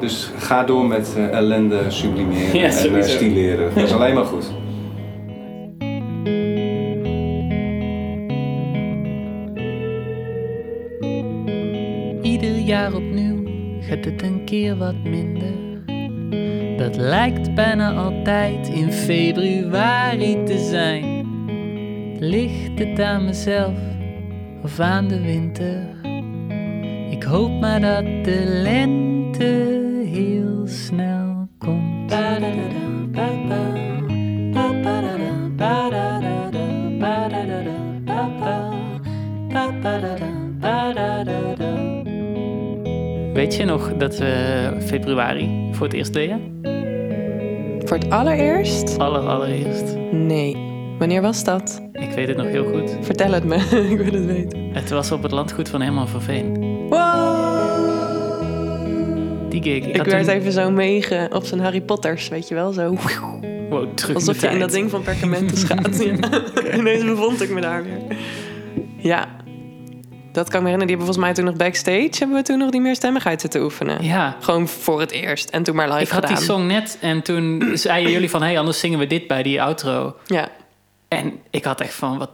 dus 0.00 0.30
ga 0.38 0.64
door 0.64 0.86
met 0.86 1.08
ellende 1.30 1.78
sublimeren 1.88 2.58
Ja, 2.58 2.64
en 2.64 3.04
stileren. 3.04 3.74
Dat 3.74 3.84
is 3.84 3.92
alleen 3.92 4.14
maar 4.14 4.24
goed. 4.24 4.50
Het 13.90 14.22
een 14.22 14.44
keer 14.44 14.76
wat 14.76 14.94
minder. 15.04 15.68
Dat 16.76 16.96
lijkt 16.96 17.54
bijna 17.54 17.92
altijd 17.94 18.68
in 18.68 18.92
februari 18.92 20.44
te 20.44 20.58
zijn. 20.58 21.26
Ligt 22.18 22.78
het 22.78 23.00
aan 23.00 23.24
mezelf 23.24 23.78
of 24.62 24.80
aan 24.80 25.08
de 25.08 25.20
winter? 25.20 25.88
Ik 27.10 27.22
hoop 27.22 27.60
maar 27.60 27.80
dat 27.80 28.04
de 28.24 28.42
lente 28.62 29.80
heel 30.04 30.66
snel 30.66 31.48
komt. 31.58 32.08
Ba-ba. 32.08 32.78
Ba-ba-da-da, 34.52 35.32
ba-da-da-da, 35.56 36.66
ba-da-da-da, 39.50 40.30
ba-ba. 40.60 41.09
Weet 43.40 43.56
je 43.56 43.64
nog 43.64 43.92
dat 43.96 44.18
we 44.18 44.72
februari 44.86 45.68
voor 45.72 45.86
het 45.86 45.94
eerst 45.94 46.12
deden? 46.12 46.60
Voor 47.84 47.96
het 47.96 48.10
allereerst? 48.10 48.98
Aller, 48.98 49.20
allereerst. 49.20 49.96
Nee. 50.10 50.56
Wanneer 50.98 51.22
was 51.22 51.44
dat? 51.44 51.82
Ik 51.92 52.10
weet 52.10 52.28
het 52.28 52.36
nog 52.36 52.46
heel 52.46 52.64
goed. 52.72 52.96
Vertel 53.00 53.32
het 53.32 53.44
me. 53.44 53.56
ik 53.90 53.98
wil 53.98 54.12
het 54.12 54.26
weten. 54.26 54.70
Het 54.72 54.90
was 54.90 55.12
op 55.12 55.22
het 55.22 55.32
landgoed 55.32 55.68
van 55.68 55.80
Herman 55.80 56.08
van 56.08 56.22
Veen. 56.22 56.58
Wow! 56.88 58.40
Die 59.48 59.62
gig. 59.62 59.84
Ik 59.86 59.96
had 59.96 60.06
werd 60.06 60.24
toen- 60.24 60.34
even 60.34 60.52
zo 60.52 60.70
meege 60.70 61.30
op 61.32 61.44
zijn 61.44 61.60
Harry 61.60 61.80
Potters, 61.80 62.28
weet 62.28 62.48
je 62.48 62.54
wel? 62.54 62.72
Zo. 62.72 62.96
Wow, 63.70 63.94
terug 63.94 64.14
Alsof 64.14 64.40
je 64.40 64.48
in 64.48 64.58
dat 64.58 64.70
ding 64.70 64.90
van 64.90 65.02
perkamentus 65.02 65.64
gaat. 65.70 66.02
Ja. 66.04 66.16
Ineens 66.76 67.04
bevond 67.04 67.42
ik 67.42 67.50
me 67.50 67.60
daar 67.60 67.82
weer. 67.82 68.16
Ja. 68.96 69.26
Dat 70.32 70.48
kan 70.48 70.58
ik 70.60 70.66
me 70.66 70.70
herinneren. 70.70 70.86
Die 70.86 70.96
hebben 70.96 71.06
volgens 71.06 71.24
mij 71.26 71.34
toen 71.34 71.44
nog 71.44 71.54
backstage... 71.56 72.18
hebben 72.18 72.36
we 72.36 72.42
toen 72.42 72.58
nog 72.58 72.70
die 72.70 72.80
meerstemmigheid 72.80 73.40
zitten 73.40 73.62
oefenen. 73.62 74.04
Ja, 74.04 74.36
Gewoon 74.40 74.68
voor 74.68 75.00
het 75.00 75.10
eerst. 75.10 75.50
En 75.50 75.62
toen 75.62 75.74
maar 75.74 75.88
live 75.88 76.00
ik 76.02 76.08
had 76.08 76.26
die 76.26 76.36
song 76.36 76.66
net 76.66 76.98
en 77.00 77.22
toen 77.22 77.62
zeiden 77.74 78.12
jullie 78.12 78.30
van... 78.30 78.40
hé, 78.40 78.46
hey, 78.48 78.58
anders 78.58 78.78
zingen 78.78 78.98
we 78.98 79.06
dit 79.06 79.26
bij 79.26 79.42
die 79.42 79.62
outro. 79.62 80.16
Ja. 80.26 80.48
En 81.08 81.32
ik 81.50 81.64
had 81.64 81.80
echt 81.80 81.94
van, 81.94 82.18
wat, 82.18 82.30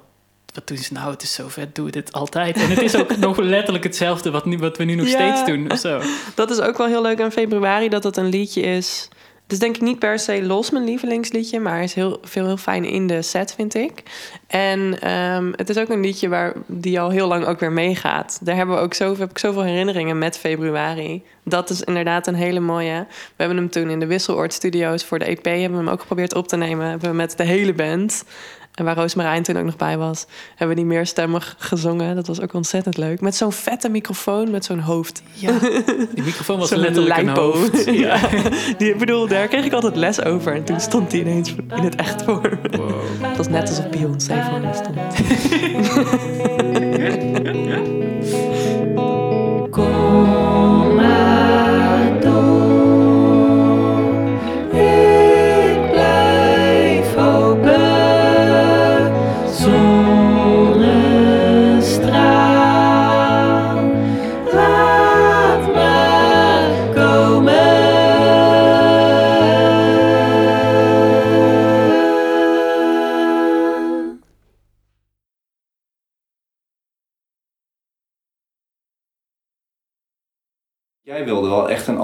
wat 0.55 0.67
doen 0.69 0.77
ze 0.77 0.93
nou? 0.93 1.11
Het 1.11 1.23
is 1.23 1.33
zo 1.35 1.49
vet, 1.49 1.75
doe 1.75 1.91
dit 1.91 2.13
altijd. 2.13 2.57
En 2.57 2.69
het 2.69 2.83
is 2.83 2.97
ook 2.97 3.17
nog 3.27 3.39
letterlijk 3.39 3.85
hetzelfde 3.85 4.31
wat, 4.31 4.45
nu, 4.45 4.59
wat 4.59 4.77
we 4.77 4.85
nu 4.85 4.95
nog 4.95 5.07
Ja. 5.09 5.13
steeds 5.13 5.45
doen. 5.47 5.71
of 5.71 5.79
Zo. 5.79 6.01
Dat 6.35 6.51
is 6.51 6.61
ook 6.61 6.77
wel 6.79 6.87
heel 6.87 7.03
leuk 7.03 7.21
aan 7.21 7.33
februari, 7.33 7.89
dat 7.89 8.05
het 8.05 8.17
een 8.17 8.29
liedje 8.29 8.61
is. 8.61 9.09
Is 9.49 9.59
denk 9.59 9.77
ik 9.77 9.83
niet 9.83 9.99
per 9.99 10.19
se 10.19 10.43
los 10.43 10.71
mijn 10.71 10.85
lievelingsliedje, 10.85 11.61
maar 11.61 11.83
is 11.83 11.95
heel, 11.95 12.19
veel 12.23 12.47
heel 12.47 12.57
fijn 12.57 12.85
in 12.85 13.07
de 13.07 13.23
set, 13.23 13.55
vind 13.55 13.75
ik. 13.75 14.03
En 14.47 15.01
ehm, 15.01 15.53
het 15.57 15.69
is 15.69 15.79
ook 15.79 15.89
een 15.89 16.01
liedje 16.01 16.29
waar, 16.29 16.53
die 16.67 17.01
al 17.01 17.11
heel 17.11 17.27
lang 17.27 17.45
ook 17.45 17.61
weer 17.61 17.73
meegaat. 17.73 18.39
Daar 18.43 18.57
hebben 18.57 18.75
we 18.75 18.81
ook 18.81 18.95
zoveel, 18.95 19.21
heb 19.21 19.31
ik 19.31 19.39
zoveel 19.39 19.63
herinneringen 19.63 20.19
met 20.19 20.39
februari. 20.39 21.23
Dat 21.45 21.71
is 21.71 21.83
inderdaad 21.83 22.27
een 22.27 22.35
hele 22.35 22.61
mooie. 22.61 23.07
We 23.09 23.35
hebben 23.37 23.57
hem 23.57 23.71
toen 23.71 23.91
in 23.91 24.01
de 24.01 24.07
Wisseloord 24.07 24.53
Studios 24.53 25.05
voor 25.05 25.19
de 25.19 25.25
EP 25.25 25.45
hebben 25.45 25.71
we 25.71 25.85
hem 25.85 25.89
ook 25.89 26.01
geprobeerd 26.01 26.35
op 26.35 26.49
te 26.49 26.57
nemen. 26.57 27.17
Met 27.17 27.37
de 27.37 27.45
hele 27.45 27.73
band. 27.73 28.25
En 28.77 28.85
waar 28.85 28.97
Roosmarijn 28.97 29.43
toen 29.43 29.57
ook 29.57 29.65
nog 29.65 29.77
bij 29.77 29.99
was, 29.99 30.27
hebben 30.49 30.77
we 30.77 30.83
die 30.83 30.85
meerstemmig 30.85 31.55
gezongen. 31.59 32.15
Dat 32.15 32.27
was 32.27 32.41
ook 32.41 32.53
ontzettend 32.53 32.97
leuk. 32.97 33.21
Met 33.21 33.37
zo'n 33.37 33.53
vette 33.53 33.89
microfoon, 33.89 34.51
met 34.51 34.65
zo'n 34.65 34.79
hoofd. 34.79 35.23
Ja, 35.33 35.59
die 36.15 36.23
microfoon 36.25 36.59
was 36.59 36.71
letterlijk 36.71 37.17
een 37.17 37.29
hoofd. 37.29 37.85
Ja. 37.85 38.19
Die, 38.79 38.93
ik 38.93 38.99
bedoel, 38.99 39.29
daar 39.29 39.49
kreeg 39.49 39.65
ik 39.65 39.73
altijd 39.73 39.97
les 39.97 40.25
over. 40.25 40.55
En 40.55 40.65
toen 40.65 40.81
stond 40.81 41.13
hij 41.13 41.21
ineens 41.21 41.55
in 41.55 41.83
het 41.83 41.95
echt 41.95 42.23
voor 42.23 42.59
me. 42.63 42.77
Wow. 42.77 42.91
Het 43.21 43.37
was 43.37 43.49
net 43.49 43.69
alsof 43.69 43.89
Beyoncé 43.89 44.45
voor 44.51 44.61
me 44.61 44.75
stond. 44.75 46.55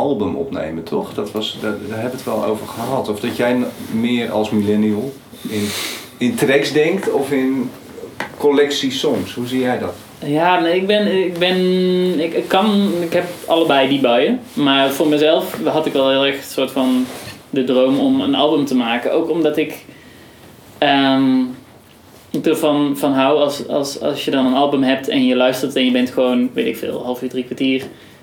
album 0.03 0.35
opnemen, 0.35 0.83
toch? 0.83 1.15
Dat 1.15 1.33
was, 1.33 1.59
daar, 1.61 1.71
daar 1.89 2.01
hebben 2.01 2.11
we 2.11 2.17
het 2.17 2.25
wel 2.25 2.45
over 2.45 2.67
gehad. 2.67 3.09
Of 3.09 3.21
dat 3.21 3.37
jij 3.37 3.57
meer 3.91 4.31
als 4.31 4.51
millennial 4.51 5.13
in, 5.49 5.69
in 6.19 6.35
tracks 6.35 6.73
denkt 6.73 7.13
of 7.13 7.31
in 7.31 7.71
collectie 8.39 8.91
songs. 8.91 9.35
Hoe 9.35 9.47
zie 9.47 9.61
jij 9.61 9.79
dat? 9.79 9.95
Ja, 10.25 10.61
nee, 10.61 10.77
ik 10.77 10.87
ben, 10.87 11.25
ik 11.25 11.39
ben, 11.39 11.57
ik, 12.21 12.35
ik 12.35 12.49
kan, 12.49 12.91
ik 13.01 13.13
heb 13.13 13.25
allebei 13.47 13.89
die 13.89 14.01
buien. 14.01 14.41
Maar 14.53 14.91
voor 14.91 15.09
mezelf 15.09 15.59
had 15.65 15.87
ik 15.87 15.93
wel 15.93 16.11
heel 16.11 16.27
erg 16.27 16.37
een 16.37 16.43
soort 16.43 16.71
van 16.71 17.07
de 17.51 17.65
droom 17.65 17.99
om 17.99 18.21
een 18.21 18.35
album 18.35 18.65
te 18.65 18.75
maken. 18.75 19.13
Ook 19.13 19.31
omdat 19.31 19.57
ik 19.57 19.85
ehm, 20.79 21.41
ik 22.33 22.47
ervan 22.47 22.97
van 22.97 23.13
hou 23.13 23.39
als, 23.39 23.69
als, 23.69 24.01
als 24.01 24.25
je 24.25 24.31
dan 24.31 24.47
een 24.47 24.55
album 24.55 24.83
hebt 24.83 25.09
en 25.09 25.27
je 25.27 25.37
luistert 25.37 25.77
en 25.77 25.85
je 25.85 25.91
bent 25.91 26.11
gewoon, 26.11 26.51
weet 26.53 26.67
ik 26.67 26.77
veel, 26.77 27.05
half 27.05 27.23
uur, 27.23 27.29
drie 27.29 27.45
kwartier, 27.45 27.83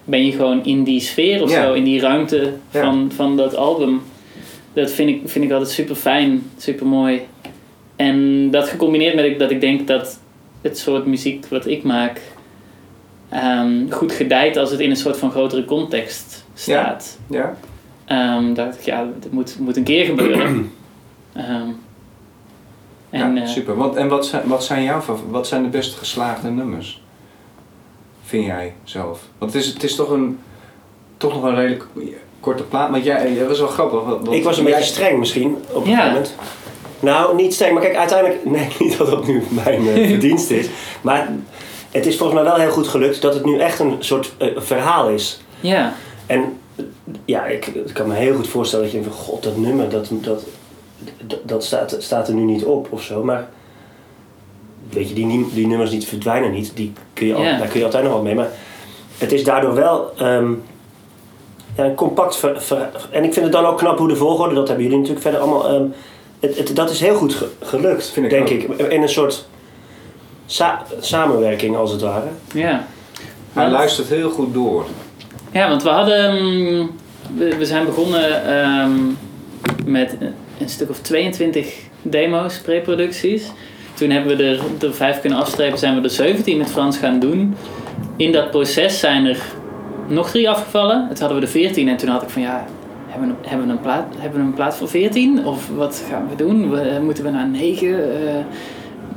ben 0.10 0.26
je 0.26 0.32
gewoon 0.32 0.66
in 0.66 0.84
die 0.84 1.00
sfeer 1.00 1.42
of 1.44 1.52
Ja. 1.52 1.64
zo, 1.64 1.74
in 1.74 1.84
die 1.84 2.00
ruimte 2.00 2.54
Ja. 2.72 2.82
van, 2.84 3.12
van 3.16 3.38
dat 3.38 3.56
album. 3.56 4.02
Dat 4.74 4.92
vind 4.92 5.10
ik, 5.10 5.22
vind 5.26 5.46
ik 5.46 5.52
altijd 5.52 5.70
super 5.70 5.96
fijn, 5.96 6.44
super 6.58 6.86
mooi. 6.86 7.22
En 7.96 8.50
dat 8.52 8.68
gecombineerd 8.68 9.16
met 9.16 9.40
dat 9.40 9.52
ik 9.52 9.62
denk 9.62 9.88
dat 9.88 10.20
het 10.62 10.78
soort 10.78 11.06
muziek 11.06 11.46
wat 11.48 11.68
ik 11.68 11.84
maak 11.84 12.22
ehm, 13.30 13.90
goed 13.90 14.12
gedijt 14.12 14.58
als 14.58 14.72
het 14.72 14.80
in 14.80 14.90
een 14.90 14.96
soort 14.96 15.18
van 15.18 15.32
grotere 15.32 15.66
context 15.66 16.46
staat. 16.54 17.20
Ja? 17.30 17.56
Ehm, 18.06 18.54
dacht 18.54 18.80
ik, 18.80 18.86
ja, 18.86 19.08
dat 19.20 19.32
moet, 19.32 19.60
moet 19.60 19.78
een 19.78 19.84
keer 19.84 20.06
gebeuren. 20.06 20.72
Ehm, 21.34 21.68
en, 23.10 23.36
ja, 23.36 23.42
eh, 23.42 23.48
super. 23.48 23.76
Want, 23.76 23.96
en 23.96 24.08
wat 24.08 24.26
zijn, 24.26 24.48
wat, 24.48 24.64
zijn 24.64 24.84
jouw, 24.84 25.02
wat 25.30 25.48
zijn 25.48 25.64
de 25.64 25.70
best 25.70 25.96
geslaagde 25.96 26.50
nummers? 26.50 27.02
Vind 28.30 28.46
jij 28.46 28.74
zelf? 28.84 29.20
Want 29.38 29.54
het 29.54 29.62
is, 29.64 29.68
het 29.74 29.84
is 29.84 29.96
toch, 29.96 30.10
een, 30.10 30.40
toch 31.18 31.34
nog 31.34 31.44
een 31.44 31.56
redelijk 31.56 31.86
korte 32.40 32.64
plaat. 32.64 32.90
Maar 32.92 33.00
jij, 33.00 33.36
dat 33.40 33.48
was 33.48 33.60
wel 33.60 33.68
grappig. 33.68 34.34
Ik 34.34 34.44
was 34.44 34.58
een 34.58 34.64
jij- 34.64 34.74
beetje 34.74 34.90
streng 34.94 35.20
misschien 35.20 35.58
op 35.72 35.84
een 35.84 35.90
Ja. 35.92 36.06
moment. 36.08 36.36
Nou, 37.00 37.36
niet 37.36 37.54
streng, 37.54 37.74
maar 37.74 37.82
kijk, 37.84 37.96
uiteindelijk... 37.96 38.46
Nee, 38.56 38.68
niet 38.80 38.98
dat 38.98 39.10
dat 39.10 39.28
nu 39.28 39.44
mijn 39.50 39.88
eh, 39.88 40.08
verdienst 40.14 40.50
is. 40.50 40.68
Maar 41.02 41.30
het 41.92 42.06
is 42.06 42.18
volgens 42.18 42.40
mij 42.42 42.50
wel 42.52 42.60
heel 42.60 42.72
goed 42.72 42.88
gelukt 42.88 43.22
dat 43.22 43.34
het 43.34 43.46
nu 43.46 43.60
echt 43.60 43.80
een 43.80 43.96
soort 44.00 44.34
eh, 44.38 44.48
verhaal 44.56 45.10
is. 45.10 45.42
ja, 45.60 45.94
En 46.26 46.58
ja, 47.26 47.46
ik, 47.46 47.66
ik 47.68 47.94
kan 47.94 48.08
me 48.08 48.14
heel 48.16 48.36
goed 48.36 48.48
voorstellen 48.48 48.86
dat 48.86 48.94
je 48.94 49.02
denkt 49.02 49.16
van... 49.16 49.26
God, 49.26 49.44
dat 49.44 49.58
nummer, 49.58 49.90
dat, 49.90 50.08
dat, 50.12 50.44
dat, 51.28 51.40
dat 51.44 51.64
staat, 51.64 51.96
staat 52.00 52.28
er 52.28 52.34
nu 52.34 52.42
niet 52.44 52.64
op 52.64 52.88
of 52.92 53.02
zo. 53.02 53.24
Maar 53.24 53.50
weet 54.90 55.08
je, 55.10 55.14
die, 55.16 55.48
die 55.54 55.68
nummers 55.68 55.90
die 55.90 56.02
verdwijnen 56.02 56.52
niet. 56.52 56.72
Die 56.76 56.94
kun 57.14 57.28
je 57.28 57.34
al. 57.34 57.44
Daar 57.44 57.68
kun 57.68 57.80
je 57.80 57.86
altijd 57.86 58.04
nog 58.04 58.14
wat 58.14 58.24
mee. 58.24 58.36
Maar 58.36 58.50
het 59.18 59.32
is 59.32 59.44
daardoor 59.44 59.74
wel... 59.76 60.12
ehm, 60.18 60.52
ja, 61.78 61.86
een 61.86 61.96
compact 61.96 62.36
ver, 62.36 62.62
ver- 62.62 62.90
En 63.12 63.24
ik 63.24 63.34
vind 63.34 63.46
het 63.46 63.54
dan 63.54 63.66
ook 63.66 63.78
knap 63.78 63.98
hoe 63.98 64.08
de 64.08 64.16
volgorde, 64.16 64.56
dat 64.56 64.68
hebben 64.68 64.84
jullie 64.86 65.00
natuurlijk 65.00 65.26
verder 65.26 65.42
allemaal. 65.42 65.70
ehm, 65.70 65.86
het, 66.40 66.58
het, 66.58 66.76
dat 66.76 66.90
is 66.90 67.00
heel 67.00 67.16
goed 67.16 67.34
ge- 67.34 67.50
gelukt, 67.62 68.10
Vind 68.10 68.26
ik 68.26 68.32
denk 68.32 68.70
ook. 68.72 68.78
ik. 68.80 68.92
In 68.92 69.02
een 69.02 69.10
soort 69.10 69.48
sa- 70.46 70.84
samenwerking 71.00 71.76
als 71.76 71.92
het 71.92 72.02
ware. 72.02 72.28
ja. 72.54 72.86
Hij 73.54 73.64
Want- 73.64 73.72
luistert 73.72 74.08
heel 74.08 74.30
goed 74.30 74.54
door. 74.54 74.86
Ja, 75.52 75.70
want 75.70 75.84
we 75.84 75.90
hadden. 75.90 76.44
mm, 76.44 76.92
We, 77.38 77.56
we 77.58 77.66
zijn 77.66 77.86
begonnen 77.86 78.46
ehm, 78.46 78.92
met 79.86 80.16
een- 80.20 80.34
een 80.60 80.70
stuk 80.70 80.90
of 80.90 81.00
22 81.00 81.76
demo's, 82.02 82.58
preproducties. 82.60 83.52
Toen 84.00 84.10
hebben 84.10 84.38
we 84.38 84.44
er, 84.44 84.60
er 84.88 84.94
vijf 84.94 85.22
kunnen 85.22 85.40
afstrepen, 85.40 85.78
zijn 85.78 85.96
we 85.96 86.02
er 86.02 86.10
17 86.10 86.58
met 86.58 86.72
Frans 86.72 86.98
gaan 86.98 87.20
doen. 87.20 87.56
In 88.16 88.32
dat 88.32 88.52
proces 88.52 89.00
zijn 89.00 89.26
er 89.26 89.38
nog 90.08 90.30
drie 90.30 90.50
afgevallen. 90.50 91.06
Het 91.10 91.20
hadden 91.20 91.38
we 91.38 91.44
er 91.44 91.52
14 91.52 91.88
en 91.88 91.98
toen 91.98 92.10
had 92.10 92.22
ik 92.22 92.30
van 92.30 92.42
ja. 92.42 92.66
Hebben 93.08 93.36
hebben, 93.42 93.68
we 93.68 93.72
een 93.72 93.82
plaat, 93.82 94.06
hebben 94.18 94.40
we 94.40 94.46
een 94.46 94.54
plaat 94.54 94.76
voor 94.76 94.90
14? 94.90 95.46
Of 95.46 95.70
wat 95.76 96.04
gaan 96.10 96.28
we 96.30 96.36
doen? 96.36 96.70
We, 96.70 97.00
moeten 97.04 97.24
we 97.24 97.30
naar 97.30 97.48
9? 97.48 97.88
Eh, 98.28 98.36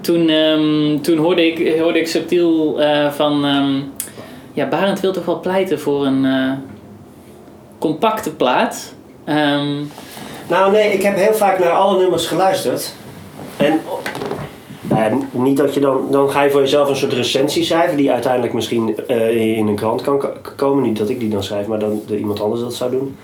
toen 0.01 0.29
ehm, 0.29 1.01
toen 1.01 1.19
hoorde, 1.19 1.47
ik, 1.47 1.81
hoorde 1.81 1.99
ik 1.99 2.09
subtiel 2.09 2.81
eh, 2.81 3.11
van. 3.11 3.45
ehm, 3.45 3.75
ja, 4.53 4.69
Barend 4.69 5.01
wil 5.01 5.13
toch 5.13 5.25
wel 5.25 5.41
pleiten 5.41 5.81
voor 5.81 6.07
een 6.07 6.25
eh, 6.25 6.53
compacte 7.79 8.31
plaat. 8.35 8.95
Ehm, 9.25 9.75
Nou, 10.49 10.73
nee, 10.73 10.93
ik 10.93 11.03
heb 11.03 11.17
heel 11.17 11.35
vaak 11.35 11.59
naar 11.59 11.71
alle 11.71 11.99
nummers 11.99 12.27
geluisterd. 12.27 12.95
En 13.57 13.81
nou 14.93 15.03
ja, 15.05 15.19
niet 15.43 15.57
dat 15.57 15.75
je 15.75 15.81
dan, 15.81 16.01
dan 16.11 16.31
ga 16.31 16.43
je 16.43 16.51
voor 16.51 16.61
jezelf 16.61 16.89
een 16.89 16.97
soort 16.97 17.13
recensie 17.13 17.65
schrijven, 17.65 17.97
die 17.97 18.11
uiteindelijk 18.13 18.53
misschien 18.53 18.97
eh, 19.07 19.57
in 19.57 19.67
een 19.67 19.75
krant 19.77 20.03
kan 20.03 20.19
ko- 20.19 20.33
komen. 20.57 20.83
Niet 20.83 20.99
dat 20.99 21.09
ik 21.09 21.21
die 21.21 21.29
dan 21.29 21.43
schrijf, 21.43 21.67
maar 21.67 21.79
dan 21.79 22.01
dat 22.07 22.19
iemand 22.19 22.41
anders 22.41 22.61
dat 22.61 22.75
zou 22.75 22.91
doen. 22.91 23.17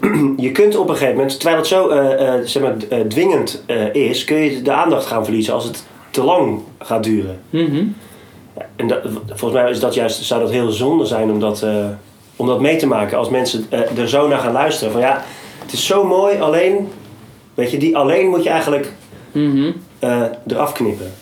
Je 0.36 0.52
kunt 0.52 0.76
op 0.76 0.88
een 0.88 0.94
gegeven 0.94 1.14
moment, 1.16 1.34
terwijl 1.40 1.56
het 1.56 1.66
zo 1.66 1.88
eh, 1.88 2.28
eh, 2.34 2.40
zeg 2.44 2.62
maar, 2.62 2.74
eh, 2.88 3.00
dwingend 3.00 3.62
eh, 3.66 3.94
is, 3.94 4.24
kun 4.24 4.36
je 4.36 4.62
de 4.62 4.72
aandacht 4.72 5.06
gaan 5.06 5.24
verliezen 5.24 5.54
als 5.54 5.64
het 5.64 5.84
te 6.10 6.22
lang 6.24 6.58
gaat 6.78 7.04
duren. 7.04 7.40
mhm. 7.50 7.84
En 8.76 8.86
dat, 8.86 8.98
volgens 9.26 9.60
mij 9.62 9.70
is 9.70 9.80
dat 9.80 9.94
juist, 9.94 10.24
zou 10.24 10.40
dat 10.40 10.50
heel 10.50 10.70
zonde 10.70 11.04
zijn 11.04 11.30
om 11.30 11.40
dat, 11.40 11.62
eh, 11.62 11.84
om 12.36 12.46
dat 12.46 12.60
mee 12.60 12.76
te 12.76 12.86
maken. 12.86 13.18
Als 13.18 13.28
mensen 13.28 13.66
eh, 13.68 13.98
er 13.98 14.08
zo 14.08 14.28
naar 14.28 14.38
gaan 14.38 14.52
luisteren. 14.52 14.92
Van 14.92 15.00
ja, 15.02 15.24
het 15.62 15.72
is 15.72 15.86
zo 15.86 16.04
mooi, 16.04 16.38
alleen, 16.40 16.88
weet 17.54 17.70
je, 17.70 17.78
die 17.78 17.96
alleen 17.96 18.28
moet 18.28 18.42
je 18.42 18.48
eigenlijk 18.50 18.92
Mhm. 19.32 19.70
Eh, 20.02 20.22
eraf 20.46 20.72
knippen. 20.72 21.12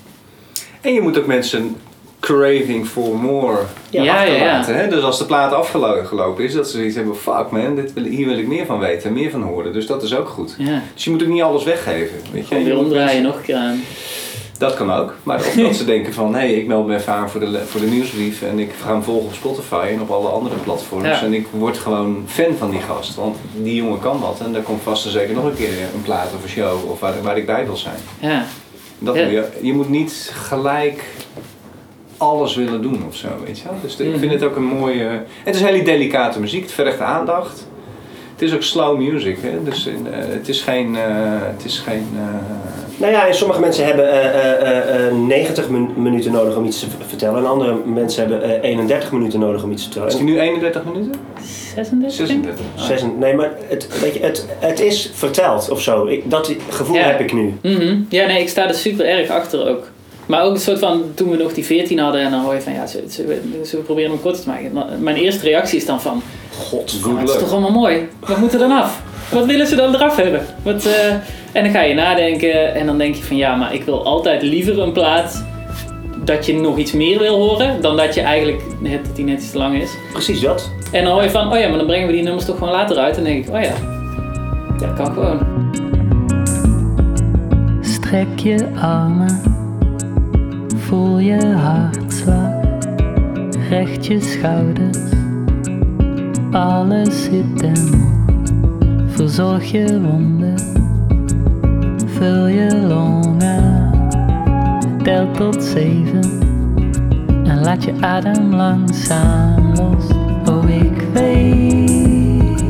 En 0.80 0.92
je 0.94 1.00
moet 1.00 1.18
ook 1.18 1.26
mensen 1.26 1.76
craving 2.20 2.86
for 2.86 3.16
more 3.18 3.58
Ja, 3.90 4.02
Ja, 4.02 4.22
ja. 4.22 4.64
Hè? 4.64 4.88
Dus 4.88 5.02
als 5.02 5.18
de 5.18 5.24
plaat 5.24 5.52
afgelopen 5.52 6.44
is, 6.44 6.52
dat 6.52 6.70
ze 6.70 6.76
zoiets 6.76 6.96
hebben, 6.96 7.16
fuck 7.16 7.50
man, 7.50 7.74
dit 7.74 7.92
wil, 7.92 8.04
hier 8.04 8.26
wil 8.26 8.38
ik 8.38 8.46
meer 8.46 8.66
van 8.66 8.78
weten, 8.78 9.12
meer 9.12 9.30
van 9.30 9.42
horen. 9.42 9.72
Dus 9.72 9.86
dat 9.86 10.02
is 10.02 10.14
ook 10.14 10.28
goed. 10.28 10.54
Ja. 10.58 10.82
Dus 10.94 11.04
je 11.04 11.10
moet 11.10 11.22
ook 11.22 11.28
niet 11.28 11.42
alles 11.42 11.64
weggeven. 11.64 12.16
Weet 12.32 12.48
je? 12.48 12.62
Weer 12.64 12.78
omdraaien, 12.78 13.22
nog 13.22 13.36
een 13.36 13.42
keer 13.42 13.56
aan. 13.56 13.82
Dat 14.58 14.74
kan 14.74 14.92
ook. 14.92 15.14
Maar 15.22 15.36
of 15.36 15.54
dat 15.66 15.76
ze 15.76 15.84
denken 15.84 16.12
van, 16.12 16.34
hé, 16.34 16.40
hey, 16.40 16.52
ik 16.52 16.66
meld 16.66 16.86
me 16.86 16.96
even 16.96 17.12
aan 17.12 17.30
voor 17.30 17.40
de, 17.40 17.60
voor 17.66 17.80
de 17.80 17.86
nieuwsbrief 17.86 18.42
en 18.42 18.58
ik 18.58 18.72
ga 18.82 18.92
hem 18.92 19.02
volgen 19.02 19.26
op 19.26 19.34
Spotify 19.34 19.86
en 19.92 20.00
op 20.00 20.10
alle 20.10 20.28
andere 20.28 20.56
platforms. 20.56 21.06
Ja. 21.06 21.22
En 21.22 21.34
ik 21.34 21.46
word 21.50 21.78
gewoon 21.78 22.24
fan 22.26 22.54
van 22.58 22.70
die 22.70 22.80
gast, 22.80 23.14
want 23.14 23.36
die 23.56 23.74
jongen 23.74 24.00
kan 24.00 24.20
wat. 24.20 24.40
En 24.44 24.52
daar 24.52 24.62
komt 24.62 24.82
vast 24.82 25.04
en 25.04 25.10
zeker 25.10 25.34
nog 25.34 25.44
een 25.44 25.56
keer 25.56 25.68
een 25.94 26.02
plaat 26.02 26.30
of 26.36 26.42
een 26.42 26.48
show 26.48 26.90
of 26.90 27.00
waar, 27.00 27.22
waar 27.22 27.36
ik 27.36 27.46
bij 27.46 27.64
wil 27.66 27.76
zijn. 27.76 27.96
Ja. 28.20 28.44
Dat 29.02 29.14
Ja. 29.14 29.26
je, 29.26 29.44
je 29.60 29.72
moet 29.72 29.88
niet 29.88 30.30
gelijk 30.34 31.04
alles 32.16 32.54
willen 32.56 32.82
doen 32.82 33.04
of 33.08 33.16
zo, 33.16 33.28
weet 33.46 33.58
je 33.58 33.64
wel. 33.64 33.74
Dus 33.82 33.96
de- 33.96 34.12
ik 34.12 34.18
vind 34.18 34.32
het 34.32 34.42
ook 34.42 34.56
een 34.56 34.64
mooie... 34.64 35.22
Het 35.44 35.54
is 35.54 35.60
hele 35.62 35.82
delicate 35.82 36.40
muziek, 36.40 36.62
het 36.62 36.72
vergt 36.72 37.00
aandacht. 37.00 37.68
Het 38.32 38.42
is 38.48 38.54
ook 38.54 38.62
slow 38.62 38.98
music, 38.98 39.38
hè. 39.40 39.62
Dus 39.64 39.86
eh, 39.86 39.94
het 40.12 40.48
is 40.48 40.60
geen... 40.62 40.96
eh, 40.96 41.02
het 41.40 41.64
is 41.64 41.78
geen 41.78 42.06
eh, 42.16 42.24
Nou 43.00 43.12
ja, 43.12 43.26
en 43.26 43.34
sommige 43.34 43.60
mensen 43.60 43.84
hebben 43.84 44.10
eh, 44.10 44.24
eh, 44.60 45.06
eh, 45.06 45.14
90 45.14 45.68
min- 45.68 45.90
minuten 45.96 46.32
nodig 46.32 46.56
om 46.56 46.64
iets 46.64 46.80
te 46.80 46.86
vertellen. 47.06 47.38
En 47.38 47.46
andere 47.46 47.74
mensen 47.84 48.20
hebben 48.28 48.62
eh, 48.62 48.70
31 48.70 49.12
minuten 49.12 49.40
nodig 49.40 49.62
om 49.62 49.72
iets 49.72 49.82
te 49.82 49.88
is 49.88 49.94
vertellen. 49.94 50.26
die 50.26 50.34
nu 50.34 50.40
31 50.40 50.84
minuten? 50.84 51.12
36? 51.74 52.26
36. 52.26 52.64
Ah. 52.76 52.82
Zes- 52.84 53.02
nee, 53.18 53.34
maar 53.34 53.50
het, 53.68 54.00
weet 54.00 54.14
je, 54.14 54.20
het, 54.20 54.46
het 54.58 54.80
is 54.80 55.10
verteld 55.14 55.70
of 55.70 55.80
zo. 55.82 56.06
Ik, 56.06 56.30
dat 56.30 56.52
gevoel 56.68 56.96
Ja. 56.96 57.02
heb 57.02 57.20
ik 57.20 57.32
nu. 57.32 57.54
Mhm. 57.62 57.98
Ja, 58.08 58.26
nee, 58.26 58.40
ik 58.40 58.48
sta 58.48 58.68
er 58.68 58.74
super 58.74 59.06
erg 59.06 59.30
achter 59.30 59.68
ook. 59.68 59.88
Maar 60.26 60.42
ook 60.42 60.54
een 60.54 60.60
soort 60.60 60.78
van, 60.78 61.02
toen 61.14 61.30
we 61.30 61.36
nog 61.36 61.52
die 61.54 61.64
14 61.64 61.98
hadden 61.98 62.20
en 62.20 62.30
dan 62.30 62.40
hoor 62.40 62.54
je 62.54 62.60
van, 62.60 62.72
ja, 62.72 62.84
we, 62.84 63.02
zullen 63.62 63.66
we 63.70 63.76
proberen 63.76 64.10
hem 64.10 64.20
kort 64.20 64.42
te 64.42 64.48
maken? 64.48 64.72
Mijn 65.02 65.16
eerste 65.16 65.44
reactie 65.44 65.78
is 65.78 65.86
dan 65.86 66.00
van, 66.00 66.22
God, 66.58 66.92
het 67.18 67.28
is 67.30 67.36
toch 67.38 67.52
allemaal 67.52 67.70
mooi? 67.70 68.08
Wat 68.26 68.36
moet 68.36 68.52
er 68.52 68.58
dan 68.58 68.72
af? 68.72 69.02
Wat 69.30 69.46
willen 69.46 69.66
ze 69.66 69.76
dan 69.76 69.94
eraf 69.94 70.16
hebben? 70.16 70.40
Wat, 70.62 70.86
eh, 70.86 71.14
En 71.52 71.64
dan 71.64 71.72
ga 71.72 71.82
je 71.82 71.94
nadenken 71.94 72.74
en 72.74 72.86
dan 72.86 72.98
denk 72.98 73.14
je 73.14 73.22
van, 73.22 73.36
ja, 73.36 73.54
maar 73.54 73.74
ik 73.74 73.82
wil 73.82 74.04
altijd 74.04 74.42
liever 74.42 74.78
een 74.78 74.92
plaat 74.92 75.44
dat 76.24 76.46
je 76.46 76.60
nog 76.60 76.78
iets 76.78 76.92
meer 76.92 77.18
wil 77.18 77.36
horen, 77.36 77.80
dan 77.82 77.96
dat 77.96 78.14
je 78.14 78.20
eigenlijk 78.20 78.62
net, 78.80 79.04
dat 79.04 79.16
die 79.16 79.24
net 79.24 79.40
iets 79.40 79.50
te 79.50 79.58
lang 79.58 79.80
is. 79.82 79.90
Precies 80.12 80.40
dat. 80.40 80.70
En 80.92 81.04
dan 81.04 81.12
hoor 81.12 81.22
je 81.22 81.30
van, 81.30 81.52
oh 81.52 81.58
ja, 81.58 81.68
maar 81.68 81.78
dan 81.78 81.86
brengen 81.86 82.06
we 82.06 82.12
die 82.12 82.22
nummers 82.22 82.44
toch 82.44 82.58
gewoon 82.58 82.72
later 82.72 82.96
uit. 82.96 83.16
En 83.16 83.24
dan 83.24 83.32
denk 83.32 83.46
ik, 83.46 83.54
oh 83.54 83.62
ja, 83.62 83.72
dat 84.78 84.94
kan 84.94 85.12
gewoon. 85.12 85.38
Strek 87.80 88.38
je 88.38 88.66
armen, 88.80 89.40
voel 90.76 91.18
je 91.18 91.46
hartslag, 91.46 92.52
recht 93.68 94.06
je 94.06 94.20
schouders, 94.20 94.98
alles 96.50 97.24
zit 97.24 97.62
en 97.62 97.90
moet. 97.90 98.19
Verzorg 99.20 99.64
je 99.64 100.00
wonden, 100.00 100.58
vul 102.06 102.46
je 102.46 102.76
longen, 102.86 103.92
tel 105.02 105.30
tot 105.30 105.62
zeven 105.62 106.40
en 107.44 107.60
laat 107.62 107.84
je 107.84 107.92
adem 108.00 108.54
langzaam 108.54 109.74
los. 109.74 110.04
Oh, 110.48 110.68
ik 110.68 111.02
weet 111.12 112.62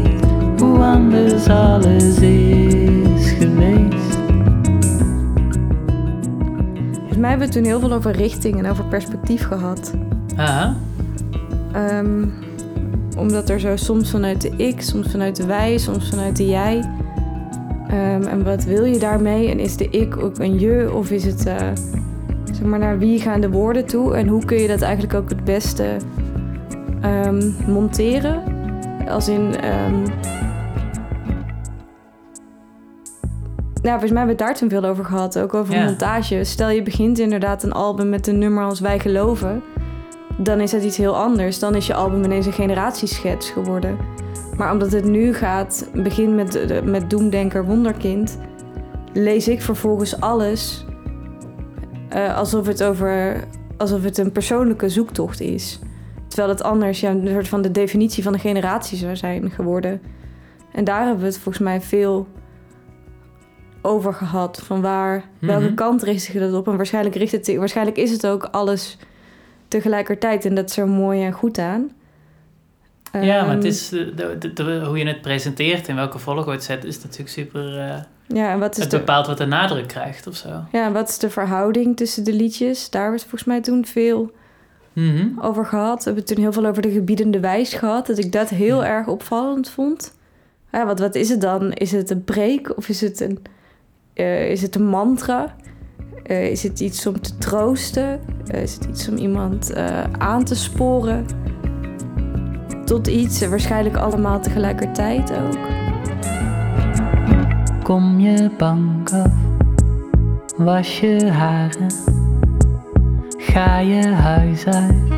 hoe 0.59 0.79
anders 0.79 1.49
alles 1.49 2.19
is 2.21 3.31
geweest. 3.31 4.19
Volgens 6.93 7.19
mij 7.19 7.31
hebben 7.31 7.49
we 7.49 7.55
toen 7.55 7.65
heel 7.65 7.81
veel 7.81 7.93
over 7.93 8.13
richting 8.13 8.59
en 8.59 8.71
over 8.71 8.85
perspectief 8.85 9.47
gehad. 9.47 9.95
Aha. 10.37 10.77
Ehm, 11.73 12.25
omdat 13.21 13.49
er 13.49 13.61
zo 13.61 13.77
soms 13.77 14.11
vanuit 14.11 14.41
de 14.41 14.51
ik, 14.57 14.81
soms 14.81 15.11
vanuit 15.11 15.37
de 15.37 15.47
wij, 15.47 15.79
soms 15.79 16.09
vanuit 16.09 16.37
de 16.37 16.49
jij. 16.49 16.91
Ehm, 17.89 18.23
en 18.23 18.45
wat 18.45 18.65
wil 18.65 18.85
je 18.85 18.99
daarmee? 18.99 19.49
En 19.49 19.59
is 19.59 19.77
de 19.77 19.89
ik 19.89 20.17
ook 20.17 20.39
een 20.39 20.59
je? 20.59 20.93
Of 20.95 21.11
is 21.11 21.25
het, 21.25 21.47
eh, 21.47 21.69
zeg 22.53 22.63
maar, 22.63 22.79
naar 22.79 22.99
wie 22.99 23.21
gaan 23.21 23.41
de 23.41 23.51
woorden 23.51 23.87
toe? 23.87 24.15
En 24.15 24.29
hoe 24.29 24.45
kun 24.45 24.57
je 24.57 24.69
dat 24.69 24.83
eigenlijk 24.83 25.15
ook 25.15 25.29
het 25.29 25.45
beste 25.45 25.97
ehm, 27.01 27.51
monteren? 27.67 28.43
Als 29.09 29.29
in... 29.29 29.57
ehm, 29.61 29.99
nou, 33.83 33.99
volgens 33.99 34.11
mij 34.11 34.19
hebben 34.19 34.25
we 34.25 34.29
het 34.29 34.39
daar 34.39 34.55
toen 34.55 34.69
veel 34.69 34.85
over 34.85 35.05
gehad. 35.05 35.39
Ook 35.39 35.55
over 35.55 35.85
montage. 35.85 36.45
Stel 36.45 36.71
je 36.71 36.83
begint 36.83 37.19
inderdaad 37.19 37.63
een 37.63 37.73
album 37.73 38.09
met 38.09 38.27
een 38.27 38.39
nummer 38.39 38.65
als 38.65 38.81
Wij 38.81 38.99
Geloven 38.99 39.63
dan 40.43 40.61
is 40.61 40.73
het 40.73 40.85
iets 40.85 40.97
heel 40.97 41.17
anders. 41.17 41.59
Dan 41.59 41.75
is 41.75 41.87
je 41.87 41.95
album 41.95 42.25
ineens 42.25 42.47
een 42.47 42.53
generatieschets 42.53 43.51
geworden. 43.51 43.97
Maar 44.57 44.73
omdat 44.73 44.93
het 44.93 45.05
nu 45.05 45.35
gaat, 45.35 45.91
begin 45.95 46.35
met, 46.35 46.53
de- 46.53 46.83
met 46.85 47.11
Doemdenker 47.11 47.65
Wonderkind, 47.65 48.39
lees 49.13 49.49
ik 49.49 49.63
vervolgens 49.63 50.21
alles 50.21 50.85
eh, 52.09 52.37
alsof, 52.37 52.67
het 52.67 52.83
over, 52.83 53.45
alsof 53.77 54.03
het 54.03 54.19
een 54.19 54.33
persoonlijke 54.33 54.89
zoektocht 54.89 55.41
is. 55.41 55.79
Terwijl 56.29 56.49
het 56.49 56.63
anders 56.63 57.01
ja, 57.01 57.11
een 57.11 57.29
soort 57.29 57.49
van 57.49 57.63
de 57.63 57.71
definitie 57.71 58.23
van 58.23 58.33
een 58.33 58.41
generatie 58.41 58.99
zou 58.99 59.17
zijn 59.17 59.51
geworden. 59.51 60.01
En 60.73 60.85
daar 60.85 61.01
hebben 61.03 61.21
we 61.21 61.27
het 61.27 61.39
volgens 61.39 61.65
mij 61.65 61.81
veel 61.81 62.27
over 63.83 64.15
gehad. 64.15 64.63
Van 64.65 64.81
waar, 64.81 65.25
welke 65.41 65.65
Mhm. 65.65 65.75
kant 65.75 66.03
richt 66.03 66.23
zich 66.23 66.35
dat 66.41 66.55
op? 66.55 66.69
En 66.69 66.77
waarschijnlijk, 66.77 67.15
richt 67.17 67.33
het, 67.33 67.57
waarschijnlijk 67.57 67.97
is 67.97 68.11
het 68.11 68.27
ook 68.27 68.45
alles 68.45 68.99
tegelijkertijd. 69.71 70.45
En 70.45 70.55
dat 70.55 70.69
is 70.69 70.75
zo 70.75 70.87
mooi 70.87 71.25
en 71.25 71.33
goed 71.33 71.59
aan. 71.59 71.91
Ja, 73.13 73.45
maar 73.45 73.55
het 73.55 73.59
Ehm, 73.59 73.67
is 73.67 73.93
eh, 73.93 73.99
de, 74.17 74.37
de- 74.39 74.53
de- 74.53 74.85
hoe 74.87 74.99
je 74.99 75.07
het 75.07 75.21
presenteert 75.21 75.89
en 75.89 75.97
welke 75.97 76.19
volgorde 76.19 76.51
het 76.51 76.65
zet, 76.65 76.85
is 76.85 77.03
natuurlijk 77.03 77.31
super. 77.31 77.79
eh, 77.79 77.99
Ja, 78.27 78.53
en 78.53 78.59
wat 78.59 78.77
is, 78.77 78.83
het 78.83 78.91
de, 78.91 78.99
bepaalt 78.99 79.27
wat 79.27 79.39
de 79.39 79.47
nadruk 79.47 79.89
krijgt 79.89 80.27
of 80.27 80.35
zo. 80.37 80.49
ja, 80.73 80.85
en 80.87 80.93
wat 80.93 81.09
is 81.09 81.19
de 81.19 81.31
verhouding 81.31 81.97
tussen 81.97 82.25
de 82.25 82.33
liedjes? 82.33 82.91
Daar 82.91 83.03
hebben 83.03 83.21
we 83.21 83.27
het 83.27 83.31
volgens 83.31 83.45
mij 83.45 83.61
toen 83.61 83.87
veel 83.87 84.31
Mhm. 84.93 85.29
over 85.41 85.67
gehad. 85.67 85.99
We 85.99 86.05
hebben 86.05 86.25
toen 86.25 86.39
heel 86.39 86.53
veel 86.53 86.67
over 86.67 86.83
de 86.83 86.91
gebiedende 86.91 87.41
wijs 87.41 87.75
gehad. 87.75 88.07
Dat 88.07 88.19
ik 88.19 88.33
dat 88.33 88.49
heel 88.49 88.83
Ja. 88.83 88.89
erg 88.89 89.07
opvallend 89.07 89.69
vond. 89.69 90.15
Ja, 90.73 90.87
wat, 90.87 90.99
wat 90.99 91.15
is 91.15 91.29
het 91.29 91.41
dan? 91.41 91.73
Is 91.73 91.93
het 91.93 92.11
een 92.11 92.25
preek 92.25 92.77
of 92.77 92.89
is 92.89 93.01
het 93.01 93.21
een, 93.21 93.39
eh, 94.13 94.51
is 94.51 94.63
het 94.63 94.75
een 94.75 94.87
mantra? 94.87 95.57
Eh, 96.23 96.51
is 96.51 96.63
het 96.63 96.81
iets 96.81 97.07
om 97.07 97.21
te 97.21 97.39
troosten? 97.39 98.21
Eh, 98.47 98.63
is 98.63 98.75
het 98.75 98.85
iets 98.85 99.09
om 99.09 99.17
iemand 99.17 99.73
eh, 99.73 100.03
aan 100.19 100.45
te 100.45 100.55
sporen? 100.55 101.27
Tot 102.85 103.07
iets, 103.07 103.47
waarschijnlijk 103.49 103.97
allemaal 103.97 104.41
tegelijkertijd 104.41 105.33
ook. 105.33 105.59
Kom 107.83 108.21
je 108.21 108.51
bank 108.59 109.11
af, 109.13 109.33
was 110.57 111.01
je 111.01 111.31
haren, 111.31 111.93
ga 113.37 113.79
je 113.79 114.07
huis 114.07 114.67
uit 114.67 115.09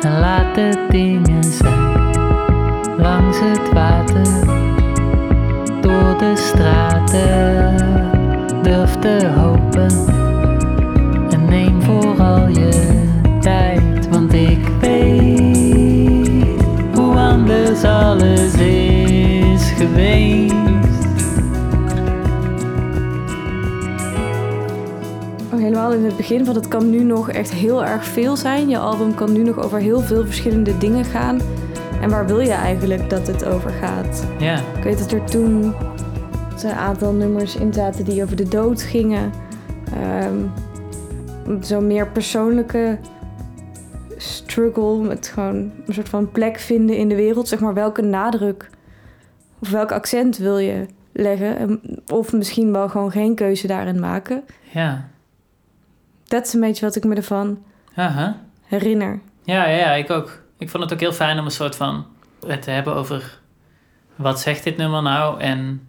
en 0.00 0.18
laat 0.18 0.54
de 0.54 0.86
dingen 0.88 1.44
zijn. 1.44 2.16
Langs 2.98 3.38
het 3.40 3.72
water, 3.72 4.46
door 5.80 6.18
de 6.18 6.32
straten, 6.36 8.07
durf 8.88 9.20
te 9.20 9.26
hopen 9.26 9.90
en 11.30 11.44
neem 11.44 11.82
vooral 11.82 12.48
je 12.48 13.02
tijd, 13.40 14.08
want 14.08 14.32
ik 14.32 14.66
weet 14.80 16.62
hoe 16.94 17.16
anders 17.16 17.84
alles 17.84 18.54
is 18.54 19.70
geweest. 19.70 20.54
Oh, 25.52 25.60
helemaal 25.60 25.92
in 25.92 26.04
het 26.04 26.16
begin, 26.16 26.44
want 26.44 26.56
het 26.56 26.68
kan 26.68 26.90
nu 26.90 27.02
nog 27.02 27.30
echt 27.30 27.52
heel 27.52 27.84
erg 27.84 28.04
veel 28.04 28.36
zijn. 28.36 28.68
Je 28.68 28.78
album 28.78 29.14
kan 29.14 29.32
nu 29.32 29.42
nog 29.42 29.58
over 29.58 29.78
heel 29.78 30.00
veel 30.00 30.24
verschillende 30.24 30.78
dingen 30.78 31.04
gaan. 31.04 31.40
En 32.00 32.10
waar 32.10 32.26
wil 32.26 32.40
je 32.40 32.52
eigenlijk 32.52 33.10
dat 33.10 33.26
het 33.26 33.44
over 33.44 33.70
gaat? 33.70 34.26
Ja. 34.38 34.58
Ik 34.76 34.82
weet 34.82 34.98
dat 34.98 35.12
er 35.12 35.24
toen 35.24 35.74
een 36.62 36.72
aantal 36.72 37.12
nummers 37.12 37.56
in 37.56 37.72
zaten 37.72 38.04
die 38.04 38.22
over 38.22 38.36
de 38.36 38.48
dood 38.48 38.82
gingen. 38.82 39.32
Ehm 39.94 40.36
Zo'n 41.60 41.86
meer 41.86 42.08
persoonlijke 42.08 42.98
struggle 44.16 44.98
met 44.98 45.26
gewoon 45.28 45.54
een 45.86 45.94
soort 45.94 46.08
van 46.08 46.30
plek 46.32 46.58
vinden 46.58 46.96
in 46.96 47.08
de 47.08 47.14
wereld. 47.14 47.48
Zeg 47.48 47.60
maar 47.60 47.74
welke 47.74 48.02
nadruk 48.02 48.70
of 49.58 49.70
welk 49.70 49.92
accent 49.92 50.36
wil 50.36 50.58
je 50.58 50.86
leggen? 51.12 51.58
En- 51.58 51.80
Of 52.12 52.32
misschien 52.32 52.72
wel 52.72 52.88
gewoon 52.88 53.10
geen 53.10 53.34
keuze 53.34 53.66
daarin 53.66 54.00
maken. 54.00 54.44
Ja. 54.72 55.08
Dat 56.24 56.46
is 56.46 56.52
een 56.52 56.60
beetje 56.60 56.84
wat 56.86 56.96
ik 56.96 57.04
me 57.04 57.14
ervan 57.14 57.58
Aha. 57.94 58.36
herinner. 58.62 59.20
Ja, 59.42 59.66
ja, 59.66 59.76
ja, 59.76 59.92
ik 59.92 60.10
ook. 60.10 60.42
Ik 60.58 60.70
vond 60.70 60.82
het 60.84 60.92
ook 60.92 61.00
heel 61.00 61.12
fijn 61.12 61.38
om 61.38 61.44
een 61.44 61.50
soort 61.50 61.76
van 61.76 62.06
het 62.46 62.62
te 62.62 62.70
hebben 62.70 62.94
over 62.94 63.40
wat 64.16 64.40
zegt 64.40 64.64
dit 64.64 64.76
nummer 64.76 65.02
nou? 65.02 65.40
En 65.40 65.87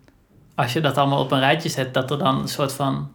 als 0.60 0.74
je 0.74 0.82
dat 0.82 0.98
allemaal 0.98 1.20
op 1.20 1.32
een 1.32 1.40
rijtje 1.40 1.70
zet, 1.70 1.94
dat 1.94 2.12
er 2.12 2.18
dan 2.18 2.40
een 2.40 2.48
soort 2.48 2.74
van 2.74 3.12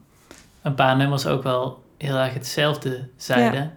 een 0.62 0.74
paar 0.74 0.96
nummers 0.96 1.26
ook 1.26 1.42
wel 1.42 1.84
heel 1.96 2.16
erg 2.16 2.34
hetzelfde 2.34 3.08
zeiden. 3.16 3.72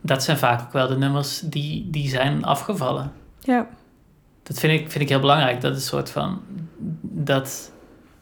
Dat 0.00 0.22
zijn 0.22 0.36
vaak 0.38 0.60
ook 0.60 0.72
wel 0.72 0.88
de 0.88 0.96
nummers 0.96 1.40
die, 1.40 1.90
die 1.90 2.08
zijn 2.08 2.44
afgevallen. 2.44 3.12
Ja, 3.40 3.66
Dat 4.42 4.58
vind 4.58 4.80
ik, 4.80 4.90
vind 4.90 5.04
ik 5.04 5.08
heel 5.08 5.20
belangrijk. 5.20 5.60
Dat 5.60 5.70
is 5.76 5.82
een 5.82 5.88
soort 5.88 6.10
van 6.10 6.40
dat 7.02 7.72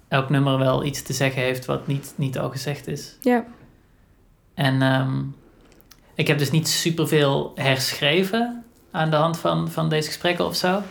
elk 0.09 0.31
nummer 0.31 0.59
wel 0.59 0.85
iets 0.85 1.03
te 1.03 1.13
zeggen 1.13 1.43
heeft 1.43 1.65
wat 1.65 1.87
niet, 1.87 2.13
niet 2.17 2.39
al 2.39 2.51
gezegd 2.51 2.87
is. 2.87 3.17
ja. 3.23 3.45
En 4.55 4.83
ehm, 4.83 5.23
ik 6.15 6.27
heb 6.27 6.39
dus 6.39 6.51
niet 6.51 6.69
superveel 6.69 7.53
herschreven 7.55 8.65
aan 8.91 9.11
de 9.11 9.17
hand 9.17 9.39
van, 9.39 9.71
van 9.71 9.89
deze 9.89 10.07
gesprekken 10.07 10.47
of 10.47 10.57
zo. 10.57 10.83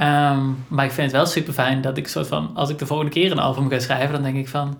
Ehm, 0.00 0.40
maar 0.68 0.84
ik 0.84 0.90
vind 0.90 1.06
het 1.06 1.16
wel 1.16 1.26
super 1.26 1.52
fijn 1.52 1.80
dat 1.80 1.96
ik 1.96 2.08
soort 2.08 2.26
van, 2.26 2.50
als 2.54 2.70
ik 2.70 2.78
de 2.78 2.86
volgende 2.86 3.12
keer 3.12 3.30
een 3.30 3.38
album 3.38 3.68
ga 3.70 3.78
schrijven, 3.78 4.12
dan 4.12 4.22
denk 4.22 4.36
ik 4.36 4.48
van, 4.48 4.78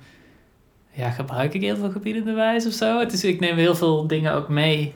ja, 0.90 1.10
gebruik 1.10 1.54
ik 1.54 1.60
heel 1.60 1.76
veel 1.76 1.90
gebiedende 1.90 2.32
wijs 2.32 2.66
of 2.66 2.72
zo? 2.72 2.98
Het 2.98 3.12
is, 3.12 3.24
ik 3.24 3.40
neem 3.40 3.56
heel 3.56 3.74
veel 3.74 4.06
dingen 4.06 4.32
ook 4.34 4.48
mee 4.48 4.94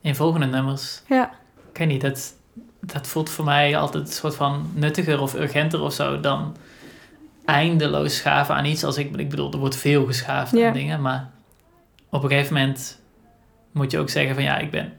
in 0.00 0.14
volgende 0.14 0.46
nummers. 0.46 1.02
Ja. 1.08 1.30
Ik 1.72 1.78
weet 1.78 1.88
niet, 1.88 2.00
dat, 2.00 2.34
dat 2.80 3.06
voelt 3.06 3.30
voor 3.30 3.44
mij 3.44 3.76
altijd 3.76 4.06
een 4.06 4.12
soort 4.12 4.34
van 4.34 4.70
nuttiger 4.74 5.20
of 5.20 5.34
urgenter 5.34 5.80
of 5.80 5.92
zo 5.92 6.20
dan 6.20 6.56
eindeloos 7.44 8.16
schaven 8.16 8.54
aan 8.54 8.64
iets. 8.64 8.84
Als 8.84 8.96
ik, 8.96 9.16
ik 9.16 9.28
bedoel, 9.30 9.52
er 9.52 9.58
wordt 9.58 9.76
veel 9.76 10.06
geschaafd 10.06 10.52
Ja. 10.56 10.66
aan 10.66 10.72
dingen, 10.72 11.00
maar 11.00 11.30
op 12.10 12.22
een 12.22 12.28
gegeven 12.30 12.54
moment 12.54 13.00
moet 13.72 13.90
je 13.90 13.98
ook 13.98 14.10
zeggen 14.10 14.34
van 14.34 14.44
ja, 14.44 14.58
ik 14.58 14.70
ben 14.70 14.92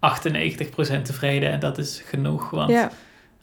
98% 0.00 1.02
tevreden 1.02 1.50
en 1.50 1.60
dat 1.60 1.78
is 1.78 2.02
genoeg. 2.06 2.50
Want 2.50 2.70
Ja. 2.70 2.90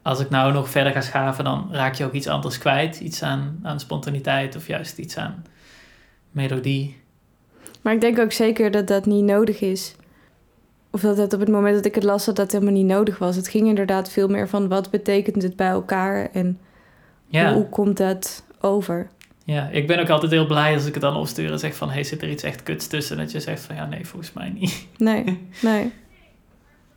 Als 0.02 0.20
ik 0.20 0.30
nou 0.30 0.54
nog 0.54 0.70
verder 0.70 0.92
ga 0.94 1.02
schaven, 1.02 1.44
dan 1.44 1.68
raak 1.72 1.94
je 1.94 2.06
ook 2.06 2.14
iets 2.14 2.28
anders 2.28 2.58
kwijt. 2.58 3.00
Iets 3.00 3.24
aan, 3.24 3.60
aan 3.64 3.80
spontaniteit 3.80 4.56
of 4.56 4.68
juist 4.68 4.98
iets 4.98 5.18
aan 5.18 5.46
melodie. 6.32 6.98
Maar 7.82 7.94
ik 7.94 8.02
denk 8.02 8.20
ook 8.20 8.32
zeker 8.32 8.72
dat 8.72 8.88
dat 8.88 9.06
niet 9.06 9.24
nodig 9.24 9.62
is. 9.62 9.96
Of 10.92 11.02
dat 11.02 11.18
het 11.18 11.34
op 11.34 11.40
het 11.40 11.50
moment 11.50 11.76
dat 11.76 11.86
ik 11.86 11.96
het 11.96 12.04
las, 12.04 12.26
dat 12.26 12.36
dat 12.36 12.52
helemaal 12.52 12.74
niet 12.74 12.86
nodig 12.86 13.18
was. 13.18 13.36
Het 13.36 13.48
ging 13.48 13.68
inderdaad 13.68 14.10
veel 14.12 14.28
meer 14.28 14.50
van 14.50 14.68
wat 14.68 14.90
betekent 14.90 15.44
het 15.44 15.56
bij 15.56 15.68
elkaar 15.70 16.30
en 16.34 16.60
Ja. 17.28 17.54
hoe, 17.54 17.70
komt 17.70 17.98
dat 17.98 18.44
over? 18.62 19.10
Ja, 19.44 19.70
ik 19.70 19.88
ben 19.88 20.00
ook 20.00 20.10
altijd 20.10 20.32
heel 20.32 20.46
blij 20.46 20.74
als 20.74 20.86
ik 20.86 20.94
het 20.94 21.02
dan 21.02 21.16
opstuur 21.16 21.52
en 21.52 21.60
zeg 21.60 21.76
van... 21.76 21.90
hey, 21.90 22.04
zit 22.04 22.22
er 22.22 22.30
iets 22.30 22.44
echt 22.44 22.64
kuts 22.64 22.88
tussen? 22.88 23.18
Dat 23.18 23.32
je 23.32 23.40
zegt 23.40 23.62
van 23.62 23.76
ja, 23.76 23.86
nee, 23.86 24.06
volgens 24.08 24.34
mij 24.34 24.50
niet. 24.50 24.88
Nee, 24.98 25.24
nee. 25.62 25.92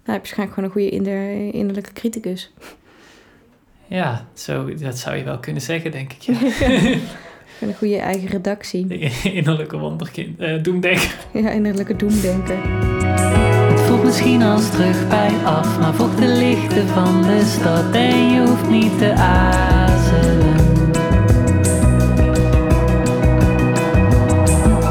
Nou, 0.05 0.19
heb 0.19 0.27
je 0.27 0.35
waarschijnlijk 0.35 0.53
gewoon 0.55 0.65
een 0.65 0.71
goede 0.71 1.53
innerlijke 1.59 1.93
criticus. 1.93 2.53
Ja, 3.93 4.25
zo, 4.35 4.75
dat 4.75 4.99
zou 4.99 5.17
je 5.17 5.25
wel 5.25 5.39
kunnen 5.39 5.63
zeggen, 5.63 5.91
denk 5.91 6.13
ik. 6.13 6.21
Ja. 6.23 6.35
Een 7.61 7.75
goede 7.79 7.97
eigen 7.97 8.29
redactie. 8.29 8.87
Innerlijke 9.33 9.79
wonderkind. 9.79 10.41
eh 10.41 10.63
doemdenker. 10.63 11.15
Ja, 11.33 11.51
innerlijke 11.51 11.97
doemdenker. 11.97 12.57
Het 13.71 13.81
voelt 13.81 14.05
misschien 14.05 14.43
als 14.43 14.71
terug 14.71 15.09
bij 15.09 15.31
af, 15.45 15.79
maar 15.79 15.95
volg 15.95 16.15
de 16.15 16.27
lichten 16.27 16.89
van 16.89 17.23
de 17.23 17.43
stad 17.45 17.95
en 17.95 18.33
je 18.33 18.41
hoeft 18.41 18.69
niet 18.69 18.99
te 18.99 19.13
aarzelen. 19.13 20.57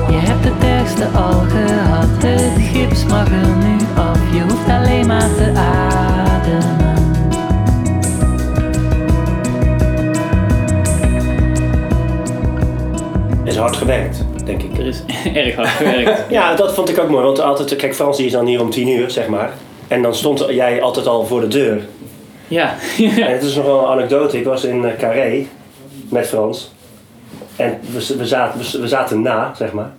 Je 0.09 0.17
hebt 0.17 0.43
het 0.45 0.63
ergste 0.63 1.05
al 1.05 1.39
gehad, 1.39 2.23
het 2.23 2.61
gips 2.71 3.05
mag 3.05 3.27
er 3.27 3.55
nu 3.55 3.77
af, 3.95 4.33
je 4.33 4.41
hoeft 4.41 4.67
alleen 4.69 5.07
maar 5.07 5.35
te 5.35 5.51
ademen. 5.55 6.80
Is 13.51 13.57
hard 13.57 13.75
gewerkt, 13.75 14.23
denk 14.45 14.63
ik. 14.63 14.77
Er 14.77 14.85
is 14.85 15.03
erg 15.33 15.55
hard 15.55 15.67
gewerkt. 15.67 16.23
Ja, 16.29 16.55
dat 16.55 16.73
vond 16.73 16.89
ik 16.89 16.99
ook 16.99 17.09
mooi. 17.09 17.23
Want 17.23 17.39
altijd, 17.39 17.75
kijk, 17.75 17.95
Frans 17.95 18.17
die 18.17 18.25
is 18.25 18.31
dan 18.31 18.45
hier 18.45 18.61
om 18.61 18.69
tien 18.69 18.87
uur, 18.87 19.11
zeg 19.11 19.27
maar. 19.27 19.53
En 19.87 20.01
dan 20.01 20.15
stond 20.15 20.45
jij 20.49 20.81
altijd 20.81 21.07
al 21.07 21.25
voor 21.25 21.41
de 21.41 21.47
deur. 21.47 21.81
Ja. 22.47 22.75
En 22.99 23.31
het 23.31 23.43
is 23.43 23.55
nog 23.55 23.65
wel 23.65 23.79
een 23.79 23.87
anekdote. 23.87 24.37
Ik 24.37 24.45
was 24.45 24.63
in 24.63 24.85
eh, 24.85 24.97
Carré 24.97 25.45
met 26.09 26.27
Frans. 26.27 26.71
En 27.55 27.79
we, 27.91 28.15
we, 28.17 28.27
zaten, 28.27 28.59
we, 28.59 28.79
we 28.81 28.87
zaten 28.87 29.21
na, 29.21 29.53
zeg 29.55 29.71
maar. 29.71 29.91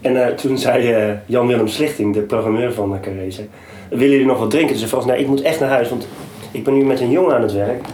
En 0.00 0.26
eh, 0.26 0.34
toen 0.34 0.58
zei 0.58 0.92
eh, 0.92 1.12
Jan-Willem 1.26 1.68
Slichting, 1.68 2.14
de 2.14 2.20
programmeur 2.20 2.72
van 2.72 2.92
uh, 2.92 3.00
Carré, 3.00 3.30
zei, 3.30 3.48
willen 3.88 4.10
jullie 4.10 4.26
nog 4.26 4.38
wat 4.38 4.50
drinken? 4.50 4.76
Zei 4.76 4.88
Frans, 4.88 5.04
nee, 5.04 5.20
ik 5.20 5.26
moet 5.26 5.42
echt 5.42 5.60
naar 5.60 5.68
huis, 5.68 5.88
want 5.88 6.08
ik 6.50 6.64
ben 6.64 6.74
nu 6.74 6.84
met 6.84 7.00
een 7.00 7.10
jongen 7.10 7.34
aan 7.34 7.42
het 7.42 7.52
werk. 7.52 7.84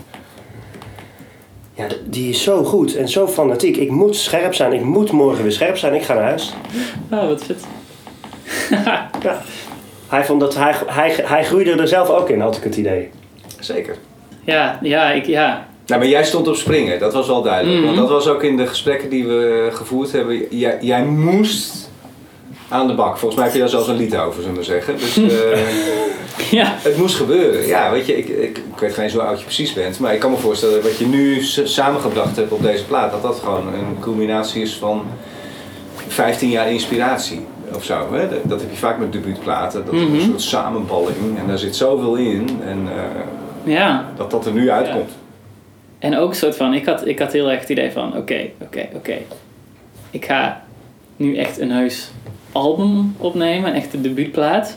Ja, 1.78 1.86
die 2.04 2.28
is 2.30 2.42
zo 2.42 2.64
goed 2.64 2.96
en 2.96 3.08
zo 3.08 3.26
fanatiek. 3.26 3.76
Ik 3.76 3.90
moet 3.90 4.16
scherp 4.16 4.54
zijn. 4.54 4.72
Ik 4.72 4.84
moet 4.84 5.12
morgen 5.12 5.42
weer 5.42 5.52
scherp 5.52 5.76
zijn. 5.76 5.94
Ik 5.94 6.02
ga 6.02 6.14
naar 6.14 6.22
huis. 6.22 6.52
Oh, 7.10 7.28
wat 7.28 7.44
vet. 7.44 7.64
Ja. 9.22 9.42
Hij, 10.08 10.24
vond 10.24 10.40
dat 10.40 10.54
hij, 10.54 10.74
hij, 10.86 11.14
hij 11.22 11.44
groeide 11.44 11.70
er 11.70 11.88
zelf 11.88 12.08
ook 12.08 12.28
in, 12.30 12.40
had 12.40 12.56
ik 12.56 12.62
het 12.62 12.76
idee. 12.76 13.10
Zeker. 13.60 13.96
Ja, 14.44 14.78
ja, 14.82 15.10
ik, 15.10 15.26
ja. 15.26 15.66
Nou, 15.86 16.00
maar 16.00 16.10
jij 16.10 16.24
stond 16.24 16.48
op 16.48 16.56
springen, 16.56 16.98
dat 16.98 17.12
was 17.12 17.26
wel 17.26 17.42
duidelijk. 17.42 17.76
Mhm. 17.76 17.86
Want 17.86 17.96
dat 17.96 18.08
was 18.08 18.28
ook 18.28 18.42
in 18.42 18.56
de 18.56 18.66
gesprekken 18.66 19.10
die 19.10 19.26
we 19.26 19.68
gevoerd 19.72 20.12
hebben. 20.12 20.46
Jij, 20.50 20.78
jij 20.80 21.04
moest 21.04 21.87
aan 22.68 22.86
de 22.86 22.94
bak. 22.94 23.16
Volgens 23.18 23.34
mij 23.34 23.44
heb 23.44 23.52
je 23.54 23.60
daar 23.60 23.68
zelfs 23.68 23.88
een 23.88 23.96
lied 23.96 24.16
over, 24.16 24.42
zullen 24.42 24.56
we 24.58 24.62
zeggen. 24.64 24.96
Dus 24.98 25.16
eh, 25.16 25.58
Ja. 26.50 26.74
het 26.78 26.96
moest 26.96 27.16
gebeuren. 27.16 27.66
Ja, 27.66 27.90
weet 27.90 28.06
je, 28.06 28.16
ik, 28.18 28.28
ik, 28.28 28.58
ik 28.58 28.78
weet 28.78 28.94
geen 28.94 29.04
eens 29.04 29.12
hoe 29.12 29.22
oud 29.22 29.38
je 29.38 29.44
precies 29.44 29.72
bent. 29.72 29.98
Maar 29.98 30.14
ik 30.14 30.20
kan 30.20 30.30
me 30.30 30.36
voorstellen 30.36 30.82
wat 30.82 30.98
je 30.98 31.06
nu 31.06 31.42
samengebracht 31.64 32.36
hebt 32.36 32.52
op 32.52 32.62
deze 32.62 32.84
plaat. 32.84 33.10
Dat 33.10 33.22
dat 33.22 33.38
gewoon 33.44 33.66
een 33.74 33.96
culminatie 34.00 34.62
is 34.62 34.76
van 34.76 35.02
15 36.08 36.48
jaar 36.48 36.70
inspiratie. 36.72 37.40
Of 37.74 37.84
zo, 37.84 38.12
hè? 38.12 38.28
Dat, 38.28 38.38
dat 38.44 38.60
heb 38.60 38.70
je 38.70 38.76
vaak 38.76 38.98
met 38.98 39.12
debuutplaten. 39.12 39.84
Dat 39.84 39.94
is 39.94 40.00
Mhm. 40.00 40.14
een 40.14 40.20
soort 40.20 40.42
samenballing. 40.42 41.38
En 41.38 41.46
daar 41.46 41.58
zit 41.58 41.76
zoveel 41.76 42.14
in. 42.14 42.60
En 42.64 42.88
eh, 42.88 43.72
Ja. 43.72 44.12
dat 44.16 44.30
dat 44.30 44.46
er 44.46 44.52
nu 44.52 44.70
uitkomt. 44.70 45.10
En 45.98 46.16
ook 46.16 46.30
een 46.30 46.36
soort 46.36 46.56
van, 46.56 46.74
ik 46.74 46.86
had, 46.86 47.06
ik 47.06 47.18
had 47.18 47.32
heel 47.32 47.50
erg 47.50 47.60
het 47.60 47.68
idee 47.68 47.90
van, 47.92 48.16
oké, 48.16 48.48
oké, 48.62 48.88
oké. 48.94 49.16
Ik 50.10 50.24
ga 50.24 50.62
nu 51.16 51.36
echt 51.36 51.58
een 51.60 51.70
heus 51.70 52.10
album 52.52 53.14
opnemen, 53.18 53.70
een 53.70 53.76
echte 53.76 54.00
debuutplaat. 54.00 54.76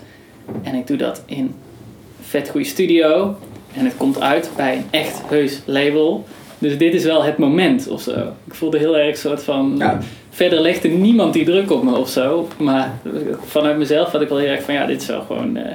En 0.63 0.75
ik 0.75 0.87
doe 0.87 0.97
dat 0.97 1.23
in 1.25 1.55
vet 2.21 2.49
goede 2.49 2.65
studio. 2.65 3.35
En 3.73 3.85
het 3.85 3.97
komt 3.97 4.21
uit 4.21 4.49
bij 4.55 4.75
een 4.75 4.85
echt 4.89 5.21
heus 5.27 5.61
label. 5.65 6.25
Dus 6.59 6.77
dit 6.77 6.93
is 6.93 7.03
wel 7.03 7.23
het 7.23 7.37
moment 7.37 7.87
of 7.87 8.01
zo. 8.01 8.11
Ik 8.47 8.53
voelde 8.53 8.77
heel 8.77 8.97
erg 8.97 9.09
een 9.11 9.17
soort 9.17 9.43
van... 9.43 9.75
Ja. 9.77 9.99
Verder 10.29 10.59
legde 10.59 10.87
niemand 10.87 11.33
die 11.33 11.45
druk 11.45 11.71
op 11.71 11.83
me 11.83 11.95
of 11.95 12.09
zo. 12.09 12.47
Maar 12.57 12.99
vanuit 13.45 13.77
mezelf 13.77 14.11
had 14.11 14.21
ik 14.21 14.29
wel 14.29 14.37
heel 14.37 14.47
erg 14.49 14.63
van, 14.63 14.73
ja, 14.73 14.85
dit 14.85 15.01
is 15.01 15.07
wel 15.07 15.21
gewoon... 15.21 15.57
eh, 15.57 15.71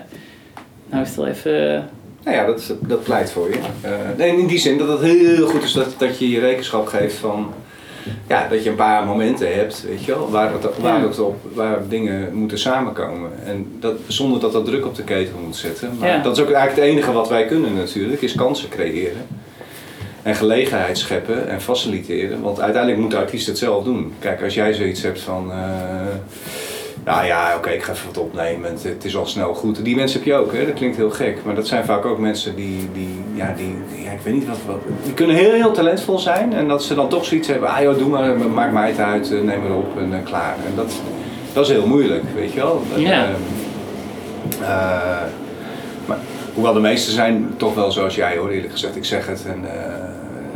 nou 0.90 1.02
is 1.02 1.08
het 1.08 1.16
wel 1.16 1.26
even... 1.26 1.74
eh, 1.74 1.80
Nou 2.24 2.36
ja, 2.36 2.46
dat, 2.46 2.74
dat 2.80 3.02
pleit 3.02 3.30
voor 3.30 3.48
je. 3.48 3.58
Eh, 3.80 3.90
nee, 4.16 4.38
in 4.38 4.46
die 4.46 4.58
zin 4.58 4.78
dat 4.78 4.88
het 4.88 5.00
heel 5.00 5.46
goed 5.46 5.62
is 5.62 5.72
dat, 5.72 5.94
dat 5.98 6.18
je 6.18 6.30
je 6.30 6.40
rekenschap 6.40 6.86
geeft 6.86 7.14
van... 7.14 7.52
Ja, 8.26 8.48
dat 8.48 8.64
je 8.64 8.70
een 8.70 8.76
paar 8.76 9.06
momenten 9.06 9.54
hebt, 9.54 9.84
weet 9.88 10.04
je 10.04 10.12
wel, 10.12 10.30
waar, 10.30 10.52
het, 10.52 10.62
waar, 10.80 11.00
Ja. 11.00 11.06
het 11.06 11.18
op, 11.18 11.36
waar 11.54 11.88
dingen 11.88 12.34
moeten 12.34 12.58
samenkomen. 12.58 13.30
En 13.44 13.76
dat, 13.80 13.94
zonder 14.06 14.40
dat 14.40 14.52
dat 14.52 14.64
druk 14.64 14.86
op 14.86 14.94
de 14.94 15.02
ketel 15.02 15.38
moet 15.44 15.56
zetten. 15.56 15.90
Maar 15.98 16.08
Ja. 16.08 16.22
dat 16.22 16.36
is 16.36 16.42
ook 16.42 16.50
eigenlijk 16.50 16.86
het 16.86 16.94
enige 16.96 17.12
wat 17.12 17.28
wij 17.28 17.46
kunnen 17.46 17.74
natuurlijk, 17.74 18.22
is 18.22 18.34
kansen 18.34 18.68
creëren. 18.68 19.26
En 20.22 20.34
gelegenheid 20.34 20.98
scheppen 20.98 21.48
en 21.48 21.60
faciliteren. 21.60 22.42
Want 22.42 22.60
uiteindelijk 22.60 23.02
moet 23.02 23.10
de 23.10 23.16
artiest 23.16 23.46
het 23.46 23.58
zelf 23.58 23.84
doen. 23.84 24.12
Kijk, 24.18 24.42
als 24.42 24.54
jij 24.54 24.72
zoiets 24.72 25.02
hebt 25.02 25.20
van... 25.20 25.50
eh, 25.52 25.56
nou 27.06 27.26
ja, 27.26 27.54
oké, 27.56 27.70
ik 27.70 27.82
ga 27.82 27.92
even 27.92 28.06
wat 28.06 28.18
opnemen. 28.18 28.70
Het, 28.70 28.82
het 28.82 29.04
is 29.04 29.16
al 29.16 29.26
snel 29.26 29.54
goed. 29.54 29.84
Die 29.84 29.96
mensen 29.96 30.18
heb 30.18 30.28
je 30.28 30.34
ook, 30.34 30.52
hè? 30.52 30.66
Dat 30.66 30.74
klinkt 30.74 30.96
heel 30.96 31.10
gek. 31.10 31.38
Maar 31.44 31.54
dat 31.54 31.66
zijn 31.66 31.84
vaak 31.84 32.04
ook 32.04 32.18
mensen 32.18 32.54
die, 32.56 32.88
die, 32.92 33.20
ja, 33.34 33.54
die, 33.56 33.74
die- 33.94 34.04
ja, 34.04 34.10
ik 34.10 34.20
weet 34.22 34.34
niet 34.34 34.46
wat, 34.46 34.56
wat. 34.66 34.80
Die 35.04 35.14
kunnen 35.14 35.36
heel, 35.36 35.52
heel 35.52 35.72
talentvol 35.72 36.18
zijn. 36.18 36.52
En 36.52 36.68
dat 36.68 36.84
ze 36.84 36.94
dan 36.94 37.08
toch 37.08 37.24
zoiets 37.24 37.48
hebben. 37.48 37.68
Ah 37.68 37.80
joh, 37.82 37.98
doe 37.98 38.08
maar, 38.08 38.36
maak 38.38 38.72
mij 38.72 38.88
het 38.88 38.98
uit, 38.98 39.32
eh, 39.32 39.40
neem 39.40 39.60
maar 39.62 39.76
op 39.76 39.98
en 39.98 40.12
eh, 40.14 40.18
klaar. 40.24 40.54
En 40.66 40.72
dat, 40.76 40.92
dat 41.52 41.64
is 41.64 41.72
heel 41.72 41.86
moeilijk, 41.86 42.22
weet 42.34 42.52
je 42.52 42.60
wel. 42.60 42.82
Dat, 42.92 43.00
Ja. 43.00 43.24
eh, 43.24 43.28
eh, 44.60 45.22
maar, 46.06 46.18
hoewel 46.54 46.72
de 46.72 46.80
meesten 46.80 47.12
zijn 47.12 47.54
toch 47.56 47.74
wel 47.74 47.90
zoals 47.92 48.14
jij 48.14 48.36
hoor, 48.36 48.48
eerlijk 48.50 48.72
gezegd. 48.72 48.96
Ik 48.96 49.04
zeg 49.04 49.26
het 49.26 49.44
en 49.46 49.64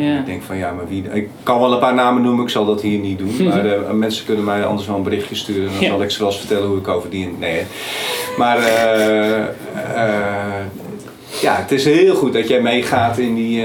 Ja. 0.05 0.19
ik 0.19 0.27
denk 0.27 0.43
van 0.43 0.57
ja, 0.57 0.73
maar 0.73 0.89
wie... 0.89 1.05
Ik 1.13 1.29
kan 1.43 1.61
wel 1.61 1.73
een 1.73 1.79
paar 1.79 1.95
namen 1.95 2.23
noemen, 2.23 2.45
ik 2.45 2.51
zal 2.51 2.65
dat 2.65 2.81
hier 2.83 2.99
niet 2.99 3.19
doen. 3.19 3.49
Maar 3.49 3.67
eh, 3.73 3.91
mensen 3.91 4.25
kunnen 4.25 4.45
mij 4.45 4.65
anders 4.65 4.87
wel 4.87 4.97
een 4.97 5.03
berichtje 5.03 5.35
sturen. 5.35 5.65
En 5.67 5.73
dan 5.75 5.83
Ja. 5.83 5.89
zal 5.89 6.03
ik 6.03 6.11
ze 6.11 6.19
wel 6.19 6.29
eens 6.29 6.39
vertellen 6.39 6.69
hoe 6.69 6.79
ik 6.79 6.89
over 6.89 7.11
die... 7.11 7.35
Nee, 7.39 7.55
hè. 7.57 7.65
maar 8.39 8.59
eh, 8.59 9.39
eh, 9.39 10.65
ja, 11.41 11.55
het 11.57 11.73
is 11.73 11.85
heel 11.85 12.15
goed 12.15 12.33
dat 12.33 12.49
jij 12.49 12.61
meegaat 12.61 13.19
in 13.19 13.35
die, 13.35 13.65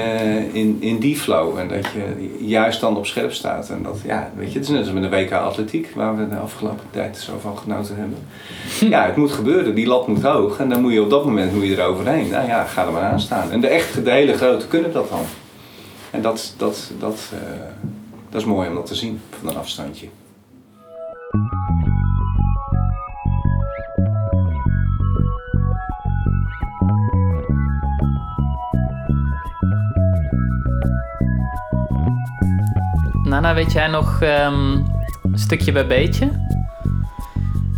in, 0.52 0.78
in 0.80 0.98
die 1.00 1.16
flow. 1.18 1.58
En 1.60 1.68
dat 1.68 1.86
je 1.94 2.36
juist 2.46 2.80
dan 2.82 2.98
op 2.98 3.06
scherp 3.06 3.32
staat. 3.34 3.70
En 3.70 3.84
dat, 3.84 3.98
ja, 4.06 4.32
weet 4.38 4.52
je, 4.52 4.60
het 4.60 4.68
is 4.68 4.74
net 4.74 4.80
als 4.84 4.92
met 4.92 5.04
de 5.04 5.10
WK 5.10 5.32
Atletiek, 5.32 5.92
waar 5.96 6.18
we 6.18 6.30
de 6.30 6.36
afgelopen 6.36 6.86
tijd 6.92 7.18
zo 7.18 7.32
van 7.42 7.58
genoten 7.58 7.96
hebben. 7.96 8.18
Ja, 8.90 9.06
het 9.06 9.16
moet 9.16 9.32
gebeuren, 9.32 9.76
die 9.76 9.88
lat 9.88 10.08
moet 10.08 10.22
hoog. 10.24 10.60
En 10.60 10.70
dan 10.70 10.82
moet 10.82 10.94
je 10.94 11.02
op 11.02 11.10
dat 11.10 11.26
moment 11.26 11.54
moet 11.54 11.66
je 11.66 11.78
eroverheen. 11.82 12.30
Nou 12.30 12.48
ja, 12.48 12.64
ga 12.64 12.86
er 12.86 12.92
maar 12.92 13.02
aan 13.02 13.20
staan. 13.20 13.52
En 13.52 13.62
de 13.62 13.68
echt, 13.68 14.04
de 14.06 14.12
hele 14.12 14.34
grote 14.34 14.68
kunnen 14.68 14.94
dat 14.94 15.10
dan. 15.10 15.20
En 16.16 16.22
dat, 16.22 16.54
dat, 16.58 16.92
dat, 17.00 17.32
eh, 17.34 17.60
dat 18.30 18.42
is 18.42 18.48
mooi 18.48 18.70
om 18.70 18.76
dat 18.76 18.86
te 18.86 18.96
zien 18.96 19.22
van 19.40 19.50
een 19.50 19.58
afstandje. 19.58 20.08
Nana, 33.24 33.54
weet 33.54 33.72
jij 33.72 33.88
nog 33.88 34.22
ehm, 34.22 34.72
een 35.24 35.40
stukje 35.40 35.72
bij 35.72 35.88
beetje? 35.88 36.32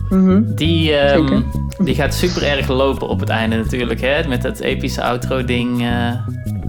Mhm. 0.09 0.41
Die, 0.55 0.95
ehm, 0.95 1.41
die 1.77 1.95
gaat 1.95 2.13
super 2.13 2.43
erg 2.43 2.67
lopen 2.67 3.07
op 3.07 3.19
het 3.19 3.29
einde 3.29 3.55
natuurlijk, 3.55 4.01
hè? 4.01 4.27
Met 4.27 4.41
dat 4.41 4.59
epische 4.59 5.03
outro-ding. 5.03 5.81
eh. 5.81 6.11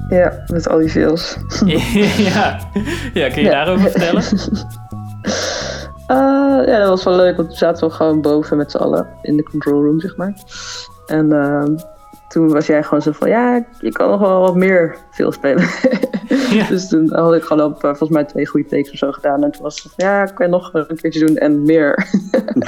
Ja, 0.09 0.45
met 0.53 0.69
al 0.69 0.79
die 0.79 0.91
veels. 0.91 1.37
ja. 2.35 2.59
ja, 3.15 3.29
kun 3.29 3.43
je 3.43 3.49
Ja. 3.49 3.51
daarover 3.51 3.91
vertellen? 3.91 4.23
Eh, 6.07 6.17
ja, 6.67 6.79
dat 6.79 6.89
was 6.89 7.05
wel 7.05 7.17
leuk, 7.17 7.37
want 7.37 7.49
we 7.49 7.55
zaten 7.57 7.81
wel 7.81 7.91
gewoon 7.97 8.21
boven 8.21 8.57
met 8.57 8.71
z'n 8.71 8.77
allen 8.77 9.07
in 9.23 9.37
de 9.37 9.43
control 9.43 9.83
room, 9.85 10.01
zeg 10.01 10.17
maar. 10.17 10.33
En 11.07 11.33
ehm, 11.33 11.77
toen 12.29 12.49
was 12.49 12.67
jij 12.67 12.83
gewoon 12.83 13.03
zo 13.03 13.13
van, 13.13 13.29
ja, 13.29 13.65
je 13.81 13.93
kan 13.93 14.11
nog 14.11 14.21
wel 14.21 14.41
wat 14.41 14.57
meer 14.57 14.97
veel 15.11 15.33
spelen. 15.33 15.69
Ja. 16.51 16.67
Dus 16.69 16.89
toen 16.89 17.13
had 17.15 17.35
ik 17.35 17.43
gewoon 17.43 17.65
op, 17.65 17.75
eh, 17.75 17.81
volgens 17.81 18.11
mij 18.11 18.25
twee 18.25 18.47
goede 18.47 18.69
takes 18.69 18.91
of 18.91 18.99
zo 18.99 19.13
gedaan. 19.13 19.45
En 19.45 19.51
toen 19.51 19.63
was 19.63 19.83
het 19.83 19.93
ja, 19.97 20.25
kan 20.25 20.47
je 20.47 20.53
nog 20.53 20.71
een 20.73 20.97
keertje 20.97 21.27
doen 21.27 21.37
en 21.37 21.63
meer. 21.63 22.07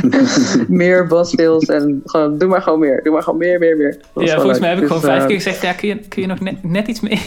meer 0.68 1.06
basfills 1.06 1.64
en 1.64 2.00
gewoon, 2.04 2.38
doe 2.38 2.48
maar 2.48 2.62
gewoon 2.62 2.78
meer. 2.78 3.02
Doe 3.02 3.12
maar 3.12 3.22
gewoon 3.22 3.38
meer, 3.38 3.58
meer, 3.58 3.76
meer. 3.76 4.00
Ja, 4.14 4.34
volgens 4.34 4.58
mij 4.58 4.68
heb 4.68 4.78
ik 4.78 4.88
Dus, 4.88 4.92
gewoon 4.96 5.10
vijf 5.10 5.20
eh, 5.20 5.26
keer 5.26 5.36
gezegd, 5.36 5.62
ja, 5.62 5.72
kun 5.72 5.88
je, 5.88 5.98
kun 6.08 6.22
je 6.22 6.28
nog 6.28 6.40
net, 6.40 6.64
net 6.64 6.88
iets 6.88 7.00
meer? 7.00 7.20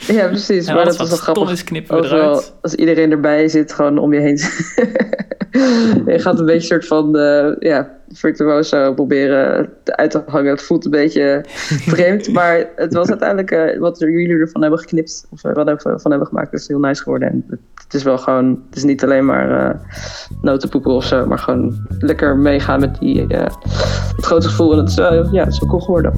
Ja, 0.18 0.26
precies. 0.26 0.66
En 0.66 0.74
maar 0.74 0.84
dat 0.84 1.00
is 1.00 1.08
wel 1.08 1.18
grappig. 1.18 1.50
is, 1.50 1.64
knippen 1.64 1.96
we 1.96 2.02
Overal, 2.02 2.20
eruit. 2.20 2.54
als 2.62 2.74
iedereen 2.74 3.10
erbij 3.10 3.48
zit, 3.48 3.72
gewoon 3.72 3.98
om 3.98 4.12
je 4.12 4.20
heen. 4.20 4.36
je 6.12 6.18
gaat 6.18 6.38
een 6.38 6.46
beetje 6.46 6.66
soort 6.66 6.86
van 6.86 7.16
uh, 7.16 7.56
ja, 7.58 7.96
virtuoso 8.08 8.94
proberen 8.94 9.70
uit 9.84 10.10
te 10.10 10.22
hangen. 10.26 10.50
Het 10.50 10.62
voelt 10.62 10.84
een 10.84 10.90
beetje 10.90 11.44
vreemd, 11.68 12.32
maar 12.38 12.68
het 12.76 12.94
was 12.94 13.08
uiteindelijk 13.08 13.50
uh, 13.50 13.80
wat 13.80 13.98
jullie 13.98 14.38
ervan 14.38 14.60
hebben 14.62 14.80
geknipt. 14.80 15.26
Of 15.30 15.44
uh, 15.44 15.52
wat 15.52 15.82
we 15.82 15.90
ervan 15.90 16.10
hebben 16.10 16.28
gemaakt, 16.28 16.52
is 16.52 16.68
heel 16.68 16.78
nice 16.78 17.02
geworden. 17.02 17.28
En 17.28 17.44
het 17.84 17.94
is 17.94 18.02
wel 18.02 18.18
gewoon, 18.18 18.62
het 18.66 18.76
is 18.76 18.84
niet 18.84 19.04
alleen 19.04 19.24
maar 19.24 19.80
notenpoepen 20.42 20.92
of 20.92 21.04
zo, 21.04 21.26
maar 21.26 21.38
gewoon 21.38 21.86
lekker 21.98 22.36
meegaan 22.36 22.80
met 22.80 22.98
die, 22.98 23.26
het 23.28 24.24
grote 24.24 24.48
gevoel. 24.48 24.72
En 24.72 24.78
het 24.78 24.88
is, 24.88 24.94
ja, 24.94 25.44
het 25.44 25.52
is 25.52 25.58
wel 25.58 25.68
cool 25.68 25.80
geworden. 25.80 26.12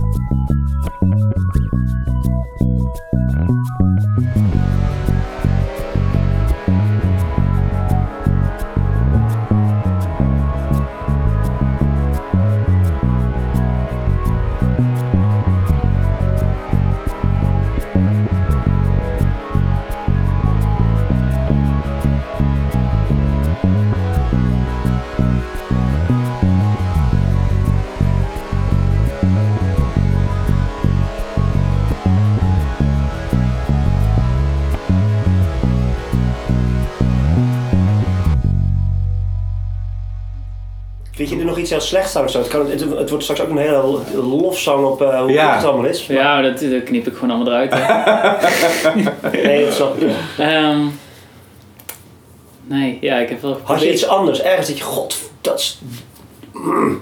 Iets 41.62 41.70
heel 41.70 41.81
slechts 41.81 42.16
aan 42.16 42.25
of 42.25 42.31
zo? 42.31 42.38
Het, 42.38 42.48
kan, 42.48 42.70
het, 42.70 42.81
het 42.81 43.09
wordt 43.09 43.25
straks 43.25 43.40
ook 43.40 43.48
een 43.51 43.57
hele 43.57 43.98
lofzang 44.14 44.85
op 44.85 45.03
uh, 45.03 45.20
hoe 45.20 45.33
Ja. 45.33 45.46
goed 45.46 45.55
het 45.62 45.64
allemaal 45.70 45.90
is. 45.90 46.07
Maar- 46.07 46.16
Ja, 46.16 46.40
dat, 46.42 46.61
dat 46.61 46.83
knip 46.85 47.07
ik 47.07 47.14
gewoon 47.14 47.31
allemaal 47.31 47.53
eruit. 47.53 47.70
Nee, 49.33 49.64
dat 49.64 49.75
snap 49.75 49.96
ik. 50.01 50.11
Ehm, 50.38 50.81
nee, 52.64 52.98
ja, 53.01 53.16
ik 53.18 53.29
heb 53.29 53.42
wel 53.42 53.51
Had 53.51 53.59
je 53.61 53.66
geprobeerd. 53.66 53.94
iets 53.94 54.07
anders, 54.07 54.42
ergens 54.42 54.66
dat 54.68 54.79
je, 54.79 54.85
god, 54.85 55.16
dat 55.40 55.59
is... 55.59 55.81
Mm. 56.53 57.01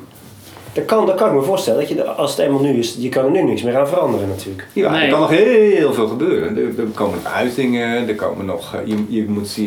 Dat 0.72 0.84
kan, 0.84 1.06
dat 1.06 1.14
kan 1.16 1.28
ik 1.28 1.34
me 1.34 1.42
voorstellen, 1.42 1.80
dat 1.80 1.88
je, 1.88 2.04
als 2.04 2.30
het 2.30 2.40
eenmaal 2.40 2.60
nu 2.60 2.78
is, 2.78 2.96
je 2.98 3.08
kan 3.08 3.24
er 3.24 3.30
nu 3.30 3.42
niks 3.42 3.62
meer 3.62 3.76
aan 3.78 3.88
veranderen 3.88 4.28
natuurlijk. 4.28 4.66
Ja, 4.72 4.90
Nee. 4.90 5.04
er 5.04 5.10
kan 5.10 5.20
nog 5.20 5.30
heel 5.30 5.92
veel 5.92 6.08
gebeuren. 6.08 6.56
Er, 6.56 6.62
er 6.78 6.86
komen 6.94 7.18
uitingen, 7.34 8.08
er 8.08 8.14
komen 8.14 8.44
nog. 8.46 8.74
eh, 8.74 8.80
Je, 8.84 9.04
je 9.08 9.24
moet 9.28 9.54
je, 9.54 9.62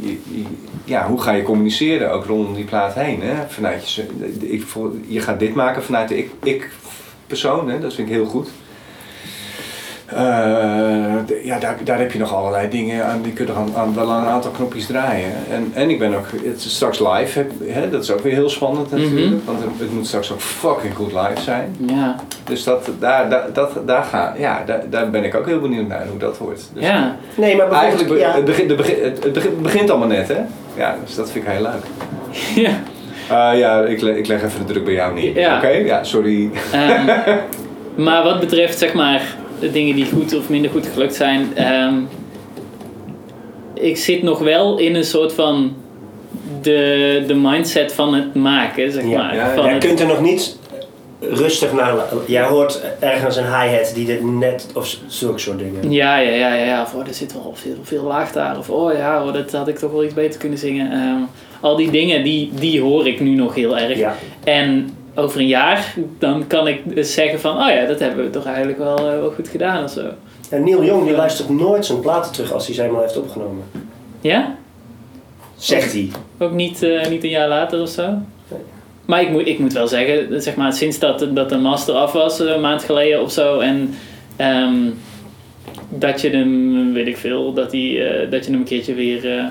je, 0.00 0.18
je- 0.30 0.42
ja, 0.84 1.06
hoe 1.06 1.20
ga 1.20 1.32
je 1.32 1.42
communiceren 1.42 2.12
ook 2.12 2.24
rondom 2.24 2.54
die 2.54 2.64
plaat 2.64 2.94
heen? 2.94 3.20
Hè? 3.22 3.34
Vanuit 3.48 3.92
je, 3.92 4.04
ik, 4.40 4.62
voel- 4.62 4.96
je 5.06 5.20
gaat 5.20 5.38
dit 5.38 5.54
maken 5.54 5.82
vanuit 5.82 6.08
de 6.08 6.18
ik, 6.18 6.30
ik 6.42 6.70
persoon, 7.26 7.68
hè? 7.70 7.80
dat 7.80 7.94
vind 7.94 8.08
ik 8.08 8.14
heel 8.14 8.24
goed. 8.26 8.48
Eh, 10.16 11.44
ja, 11.44 11.58
daar, 11.58 11.76
daar 11.84 11.98
heb 11.98 12.12
je 12.12 12.18
nog 12.18 12.34
allerlei 12.34 12.68
dingen 12.68 13.04
aan, 13.06 13.22
die 13.22 13.32
kunnen 13.32 13.54
aan, 13.54 13.68
aan 13.76 13.94
wel 13.94 14.10
aan 14.10 14.22
een 14.22 14.28
aantal 14.30 14.50
knopjes 14.50 14.86
draaien. 14.86 15.30
En, 15.52 15.70
en 15.74 15.90
ik 15.90 15.98
ben 15.98 16.14
ook, 16.14 16.26
het 16.44 16.56
is 16.64 16.74
straks 16.74 16.98
live, 16.98 17.38
heb- 17.38 17.50
hè? 17.66 17.90
dat 17.90 18.02
is 18.02 18.10
ook 18.10 18.20
weer 18.20 18.32
heel 18.32 18.48
spannend 18.50 18.90
natuurlijk, 18.90 19.26
Mhm. 19.26 19.44
want 19.44 19.60
het, 19.60 19.70
het 19.78 19.92
moet 19.94 20.06
straks 20.06 20.32
ook 20.32 20.40
fucking 20.40 20.94
goed 20.94 21.12
live 21.12 21.40
zijn. 21.42 21.76
Ja, 21.86 22.16
Dus 22.44 22.64
dat, 22.64 22.90
daar, 22.98 23.30
daar, 23.30 23.44
dat, 23.52 23.70
daar, 23.86 24.02
ga, 24.04 24.34
ja, 24.38 24.62
daar, 24.66 24.82
daar 24.90 25.10
ben 25.10 25.24
ik 25.24 25.34
ook 25.34 25.46
heel 25.46 25.60
benieuwd 25.60 25.88
naar 25.88 26.06
hoe 26.10 26.18
dat 26.18 26.38
wordt. 26.38 26.70
Dus 26.74 26.84
ja. 26.84 27.16
Nee, 27.34 27.56
maar 27.56 27.70
Eigenlijk, 27.72 28.18
ja, 28.20 28.32
het, 28.34 28.44
begint, 28.44 28.68
het, 28.68 28.76
begint, 28.76 29.00
het, 29.02 29.24
het 29.24 29.32
begint- 29.32 29.62
begint 29.62 29.90
allemaal 29.90 30.08
net, 30.08 30.28
hè? 30.28 30.38
Ja, 30.76 30.96
dus 31.04 31.14
dat 31.14 31.30
vind 31.30 31.44
ik 31.46 31.50
heel 31.52 31.62
leuk. 31.62 31.84
ja. 32.66 32.70
Ah, 33.36 33.58
ja, 33.58 33.80
ik, 33.82 34.00
le- 34.00 34.16
ik 34.16 34.26
leg 34.26 34.42
even 34.44 34.66
de 34.66 34.72
druk 34.72 34.84
bij 34.84 34.94
jou 34.94 35.14
neer. 35.14 35.38
Ja. 35.38 35.56
Oké? 35.56 35.68
Ja, 35.68 36.04
sorry. 36.04 36.50
Ehm, 36.72 37.06
maar 38.04 38.22
wat 38.22 38.40
betreft, 38.40 38.78
zeg 38.78 38.92
maar, 38.92 39.22
de 39.60 39.70
dingen 39.72 39.94
die 39.94 40.06
goed 40.12 40.36
of 40.36 40.48
minder 40.48 40.70
goed 40.70 40.86
gelukt 40.92 41.14
zijn. 41.14 41.56
ehm, 41.56 41.94
ik 43.74 43.96
zit 43.96 44.22
nog 44.22 44.38
wel 44.38 44.78
in 44.78 44.94
een 44.94 45.04
soort 45.04 45.32
van 45.32 45.74
de, 46.62 47.24
de 47.26 47.34
mindset 47.34 47.92
van 47.92 48.14
het 48.14 48.34
maken, 48.34 48.92
zeg 48.92 49.04
Ja, 49.08 49.16
maar. 49.16 49.34
ja, 49.34 49.54
van 49.54 49.64
jij 49.64 49.72
het- 49.74 49.84
kunt 49.86 50.00
er 50.00 50.06
nog 50.06 50.20
niet 50.20 50.58
rustig 51.20 51.72
naar... 51.72 51.94
Jij 52.26 52.42
hoort 52.44 52.80
ergens 53.00 53.36
een 53.36 53.44
hi-hat 53.44 53.92
die 53.94 54.12
er 54.16 54.24
net... 54.24 54.66
Of 54.74 54.96
zulke 55.06 55.38
soort 55.38 55.58
dingen. 55.58 55.92
Ja, 55.92 56.18
ja, 56.18 56.30
ja, 56.30 56.54
ja, 56.54 56.64
ja. 56.64 56.82
Of, 56.82 56.94
oh, 56.94 57.06
er 57.06 57.14
zit 57.14 57.32
wel 57.32 57.52
veel, 57.54 57.76
veel 57.82 58.02
laag 58.02 58.32
daar. 58.32 58.58
Of 58.58 58.70
oh 58.70 58.92
ja, 58.92 59.24
oh, 59.26 59.32
dat 59.32 59.52
had 59.52 59.68
ik 59.68 59.78
toch 59.78 59.92
wel 59.92 60.04
iets 60.04 60.14
beter 60.14 60.40
kunnen 60.40 60.58
zingen. 60.58 60.92
Ehm, 60.92 61.20
al 61.60 61.76
die 61.76 61.90
dingen, 61.90 62.24
die, 62.24 62.50
die 62.54 62.80
hoor 62.80 63.06
ik 63.06 63.20
nu 63.20 63.30
nog 63.34 63.54
heel 63.54 63.78
erg. 63.78 63.98
Ja. 63.98 64.14
En 64.44 64.90
over 65.14 65.40
een 65.40 65.46
jaar, 65.46 65.94
dan 66.18 66.46
kan 66.46 66.68
ik 66.68 66.94
dus 66.94 67.14
zeggen 67.14 67.40
van... 67.40 67.56
Oh 67.56 67.68
ja, 67.68 67.86
dat 67.86 67.98
hebben 67.98 68.24
we 68.24 68.30
toch 68.30 68.44
eigenlijk 68.44 68.78
wel, 68.78 68.96
eh, 68.96 69.04
wel 69.04 69.30
goed 69.30 69.48
gedaan 69.48 69.84
of 69.84 69.90
zo. 69.90 70.06
En 70.50 70.64
Neil 70.64 70.84
Young 70.84 71.04
die 71.04 71.16
luistert 71.16 71.48
nooit 71.48 71.86
zijn 71.86 72.00
platen 72.00 72.32
terug 72.32 72.52
als 72.52 72.66
hij 72.66 72.74
ze 72.74 72.82
eenmaal 72.82 73.00
heeft 73.00 73.16
opgenomen. 73.16 73.62
Ja? 74.20 74.54
Zegt 75.56 75.92
hij. 75.92 76.08
Ook 76.38 76.52
niet, 76.52 76.82
eh, 76.82 77.08
niet 77.08 77.24
een 77.24 77.30
jaar 77.30 77.48
later 77.48 77.80
of 77.80 77.88
zo? 77.88 78.14
Maar 79.04 79.22
ik 79.22 79.30
moet, 79.30 79.46
ik 79.46 79.58
moet 79.58 79.72
wel 79.72 79.88
zeggen, 79.88 80.42
zeg 80.42 80.54
maar, 80.54 80.72
sinds 80.72 80.98
dat, 80.98 81.26
dat 81.32 81.48
de 81.48 81.56
master 81.56 81.94
af 81.94 82.12
was, 82.12 82.40
eh, 82.40 82.46
een 82.46 82.60
maand 82.60 82.84
geleden 82.84 83.22
of 83.22 83.32
zo, 83.32 83.58
en 83.58 83.94
ehm, 84.36 84.76
dat 85.88 86.20
je 86.20 86.30
hem, 86.30 86.92
weet 86.92 87.06
ik 87.06 87.16
veel, 87.16 87.52
dat, 87.52 87.70
die, 87.70 88.04
eh, 88.04 88.30
dat 88.30 88.44
je 88.44 88.50
hem 88.50 88.60
een 88.60 88.66
keertje 88.66 88.94
weer. 88.94 89.50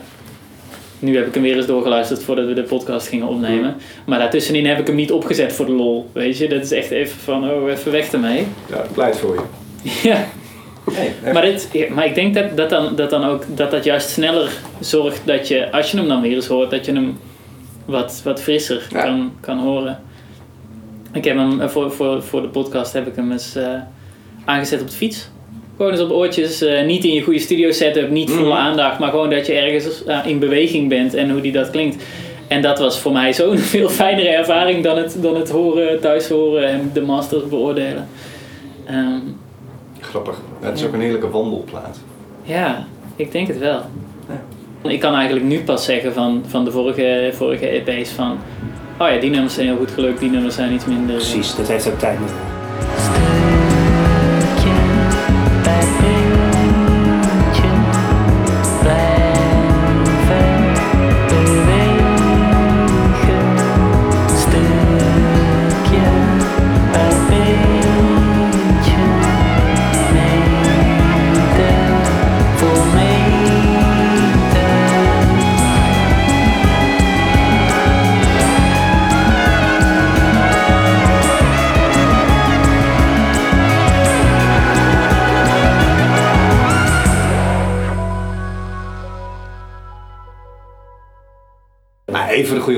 Nu 0.99 1.15
heb 1.17 1.27
ik 1.27 1.33
hem 1.33 1.43
weer 1.43 1.55
eens 1.55 1.65
doorgeluisterd 1.65 2.23
voordat 2.23 2.45
we 2.45 2.53
de 2.53 2.63
podcast 2.63 3.07
gingen 3.07 3.27
opnemen. 3.27 3.75
Maar 4.05 4.19
daartussenin 4.19 4.65
heb 4.65 4.79
ik 4.79 4.88
hem 4.88 4.95
niet 4.95 5.12
opgezet 5.12 5.53
voor 5.53 5.65
de 5.65 5.71
lol. 5.71 6.09
Weet 6.13 6.38
je, 6.38 6.47
dat 6.49 6.62
is 6.62 6.71
echt 6.71 6.91
even 6.91 7.19
van, 7.19 7.49
oh, 7.51 7.69
even 7.71 7.91
weg 7.91 8.12
ermee. 8.12 8.47
Ja, 8.69 8.83
ik 8.83 8.91
pleit 8.93 9.17
voor 9.17 9.35
je. 9.35 9.91
ja. 10.09 10.25
Hey, 10.91 11.33
Maar, 11.33 11.41
dit, 11.41 11.89
maar 11.93 12.05
ik 12.05 12.15
denk 12.15 12.33
dat 12.33 12.57
dat, 12.57 12.69
dan, 12.69 12.95
dat 12.95 13.09
dan 13.09 13.23
ook 13.23 13.43
dat 13.55 13.71
dat 13.71 13.83
juist 13.83 14.09
sneller 14.09 14.51
zorgt 14.79 15.21
dat 15.25 15.47
je, 15.47 15.71
als 15.71 15.91
je 15.91 15.97
hem 15.97 16.07
dan 16.07 16.21
weer 16.21 16.35
eens 16.35 16.47
hoort, 16.47 16.69
dat 16.71 16.85
je 16.85 16.91
hem 16.93 17.17
wat, 17.85 18.21
wat 18.23 18.41
frisser 18.41 18.88
Ja. 18.89 19.01
kan, 19.03 19.31
kan 19.39 19.59
horen. 19.59 19.99
Ik 21.13 21.23
heb 21.23 21.35
hem 21.38 21.62
eh, 21.62 21.67
voor, 21.67 21.91
voor, 21.91 22.23
voor 22.23 22.41
de 22.41 22.47
podcast 22.47 22.93
heb 22.93 23.07
ik 23.07 23.15
hem 23.15 23.31
eens 23.31 23.55
eh, 23.55 23.67
aangezet 24.45 24.81
op 24.81 24.88
de 24.89 24.95
fiets. 24.95 25.29
Gewoon 25.79 25.91
eens 25.93 26.01
op 26.01 26.11
oortjes, 26.11 26.61
eh, 26.61 26.85
niet 26.85 27.03
in 27.03 27.13
je 27.13 27.21
goede 27.21 27.39
studio 27.39 27.71
setup, 27.71 28.09
niet 28.09 28.29
volle 28.31 28.47
Mhm. 28.47 28.57
aandacht, 28.57 28.99
maar 28.99 29.09
gewoon 29.09 29.29
dat 29.29 29.45
je 29.45 29.53
ergens 29.53 30.03
eh, 30.05 30.19
in 30.25 30.39
beweging 30.39 30.89
bent 30.89 31.13
en 31.13 31.29
hoe 31.31 31.41
die 31.41 31.51
dat 31.51 31.69
klinkt. 31.69 32.03
En 32.47 32.61
dat 32.61 32.79
was 32.79 32.99
voor 32.99 33.11
mij 33.11 33.33
zo'n 33.33 33.57
veel 33.73 33.89
fijnere 33.89 34.27
ervaring 34.29 34.83
dan 34.83 34.97
het, 34.97 35.17
dan 35.21 35.35
het 35.35 35.49
horen, 35.49 35.99
thuis 35.99 36.27
horen 36.29 36.67
en 36.67 36.89
de 36.93 37.01
masters 37.01 37.47
beoordelen. 37.47 38.07
Ehm, 38.85 39.19
Grappig. 39.99 40.41
Het 40.59 40.79
is 40.79 40.85
ook 40.85 40.93
een 40.93 41.01
heerlijke 41.01 41.29
wandelplaat. 41.29 41.99
ja, 42.43 42.85
ik 43.15 43.31
denk 43.31 43.47
het 43.47 43.57
wel. 43.59 43.81
Ik 44.81 44.99
kan 44.99 45.13
eigenlijk 45.13 45.45
nu 45.45 45.59
pas 45.63 45.85
zeggen 45.85 46.13
van, 46.13 46.43
van 46.47 46.65
de 46.65 46.71
vorige, 46.71 47.29
vorige 47.33 47.67
EP's 47.67 48.09
van... 48.09 48.37
Oh 48.99 49.07
ja, 49.09 49.19
die 49.19 49.29
nummers 49.29 49.53
zijn 49.53 49.67
heel 49.67 49.77
goed 49.77 49.91
gelukt, 49.91 50.19
die 50.19 50.29
nummers 50.29 50.55
zijn 50.55 50.73
iets 50.73 50.85
minder... 50.85 51.15
eh, 51.15 51.21
Precies, 51.21 51.55
dat 51.55 51.67
heeft 51.67 51.87
ook 51.87 51.99
tijd 51.99 52.19
nodig. 52.19 52.33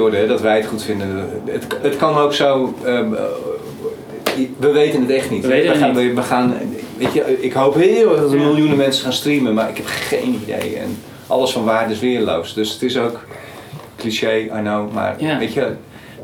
Hè, 0.09 0.27
dat 0.27 0.41
wij 0.41 0.57
het 0.57 0.65
goed 0.65 0.83
vinden. 0.83 1.29
Het, 1.45 1.65
het 1.81 1.97
kan 1.97 2.17
ook 2.17 2.33
zo. 2.33 2.73
ehm, 2.85 3.13
eh, 3.13 3.21
we 4.57 4.71
weten 4.71 5.01
het 5.01 5.09
echt 5.09 5.29
niet. 5.29 5.41
We 5.41 5.47
weten 5.47 5.69
het 5.71 5.77
gaan, 5.81 5.95
niet. 5.95 6.13
We, 6.13 6.21
gaan, 6.21 6.53
weet 6.97 7.13
je, 7.13 7.41
ik 7.41 7.53
hoop 7.53 7.75
heel 7.75 8.11
erg 8.11 8.21
dat 8.21 8.31
er 8.31 8.37
miljoenen 8.37 8.77
mensen 8.77 9.03
gaan 9.03 9.13
streamen, 9.13 9.53
maar 9.53 9.69
ik 9.69 9.77
heb 9.77 9.85
geen 9.85 10.39
idee. 10.43 10.75
En 10.77 10.97
alles 11.27 11.51
van 11.51 11.63
waarde 11.63 11.93
is 11.93 11.99
weerloos. 11.99 12.53
Dus 12.53 12.73
het 12.73 12.81
is 12.81 12.97
ook 12.97 13.19
cliché, 13.97 14.37
I 14.37 14.47
know. 14.61 14.93
Maar 14.93 15.15
Ja. 15.17 15.37
weet 15.37 15.53
je, 15.53 15.67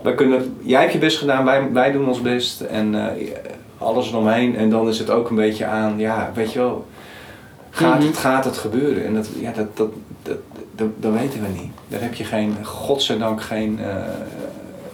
wij 0.04 0.14
kunnen, 0.16 0.58
jij 0.62 0.82
hebt 0.82 0.94
je 0.94 1.00
best 1.00 1.18
gedaan, 1.18 1.46
wij, 1.46 1.62
wij 1.74 1.92
doen 1.92 2.08
ons 2.08 2.22
best. 2.22 2.62
En 2.62 2.96
eh, 2.96 3.28
alles 3.78 4.10
eromheen. 4.10 4.56
En 4.58 4.70
dan 4.70 4.88
is 4.88 5.00
het 5.00 5.10
ook 5.10 5.30
een 5.30 5.36
beetje 5.36 5.66
aan, 5.66 5.94
ja, 5.98 6.32
weet 6.36 6.54
je 6.54 6.60
wel. 6.60 6.86
Gaat, 7.70 8.04
het, 8.04 8.18
gaat 8.18 8.46
het 8.46 8.58
gebeuren? 8.58 9.06
En 9.06 9.14
dat, 9.14 9.30
ja, 9.40 9.52
dat, 9.56 9.78
dat, 9.78 9.90
dat, 10.24 10.38
dat, 10.78 10.88
dat 10.98 11.14
weten 11.14 11.42
we 11.42 11.48
niet. 11.48 11.72
Daar 11.88 12.02
heb 12.02 12.14
je 12.14 12.24
geen, 12.24 12.66
godzijdank 12.66 13.42
geen, 13.42 13.80
eh, 13.80 13.96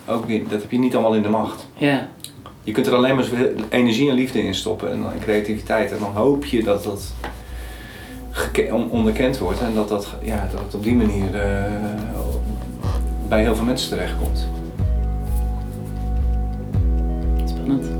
ook 0.07 0.27
niet, 0.27 0.49
dat 0.49 0.61
heb 0.61 0.71
je 0.71 0.79
niet 0.79 0.93
allemaal 0.93 1.15
in 1.15 1.21
de 1.21 1.29
macht. 1.29 1.67
Ja. 1.73 2.07
Je 2.63 2.71
kunt 2.71 2.87
er 2.87 2.95
alleen 2.95 3.15
maar 3.15 3.25
energie 3.69 4.09
en 4.09 4.15
liefde 4.15 4.43
in 4.43 4.55
stoppen 4.55 4.91
en, 4.91 5.03
en 5.13 5.19
creativiteit. 5.19 5.91
En 5.91 5.99
dan 5.99 6.11
hoop 6.13 6.45
je 6.45 6.63
dat 6.63 6.83
dat 6.83 7.13
onderkend 8.89 9.37
wordt 9.37 9.61
en 9.61 9.73
dat, 9.75 9.89
dat, 9.89 10.15
ja, 10.21 10.49
dat 10.51 10.61
het 10.61 10.75
op 10.75 10.83
die 10.83 10.95
manier 10.95 11.35
eh, 11.35 11.63
bij 13.27 13.41
heel 13.41 13.55
veel 13.55 13.65
mensen 13.65 13.89
terechtkomt. 13.89 14.47
Spannend. 17.45 17.92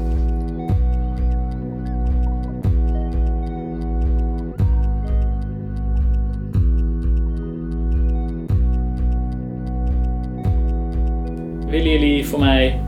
Willen 11.73 11.91
jullie 11.91 12.27
voor 12.27 12.39
mij 12.39 12.81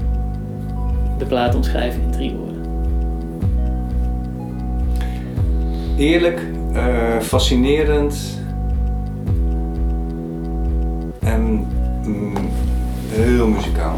de 1.18 1.26
plaat 1.26 1.56
omschrijven 1.56 2.02
in 2.02 2.12
drie 2.12 2.36
woorden? 2.36 2.64
Eerlijk, 5.98 6.42
eh, 6.74 7.20
fascinerend 7.20 8.42
en 11.20 11.68
mm, 12.06 12.36
heel 13.10 13.48
muzikaal. 13.48 13.98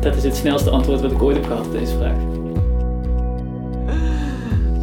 Dat 0.00 0.16
is 0.16 0.24
het 0.24 0.36
snelste 0.36 0.70
antwoord 0.70 1.00
wat 1.00 1.12
ik 1.12 1.22
ooit 1.22 1.36
heb 1.36 1.46
gehad 1.46 1.66
op 1.66 1.72
deze 1.72 1.96
vraag. 1.96 2.18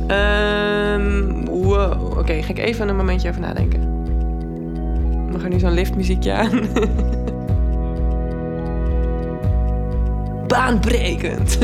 Ehm, 0.08 1.46
wow. 1.46 2.18
Oké, 2.18 2.42
ga 2.42 2.50
ik 2.50 2.60
even 2.60 2.90
een 2.90 2.96
momentje 2.96 3.30
over 3.30 3.42
nadenken. 3.42 3.82
Dan 5.32 5.40
gaan 5.40 5.50
nu 5.50 5.60
zo'n 5.60 5.74
liftmuziekje 5.74 6.34
aan. 6.34 6.62
Baanbrekend. 10.56 11.58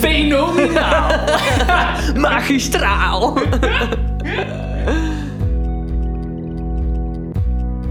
Fenomenaal! 0.00 1.10
Magistraal. 2.28 3.34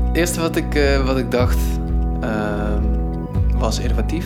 Het 0.08 0.18
eerste 0.18 0.42
wat 0.42 0.56
ik, 0.56 0.76
eh, 0.76 1.06
wat 1.06 1.18
ik 1.18 1.32
dacht 1.32 1.58
ehm, 2.22 2.84
was 3.58 3.80
innovatief. 3.80 4.26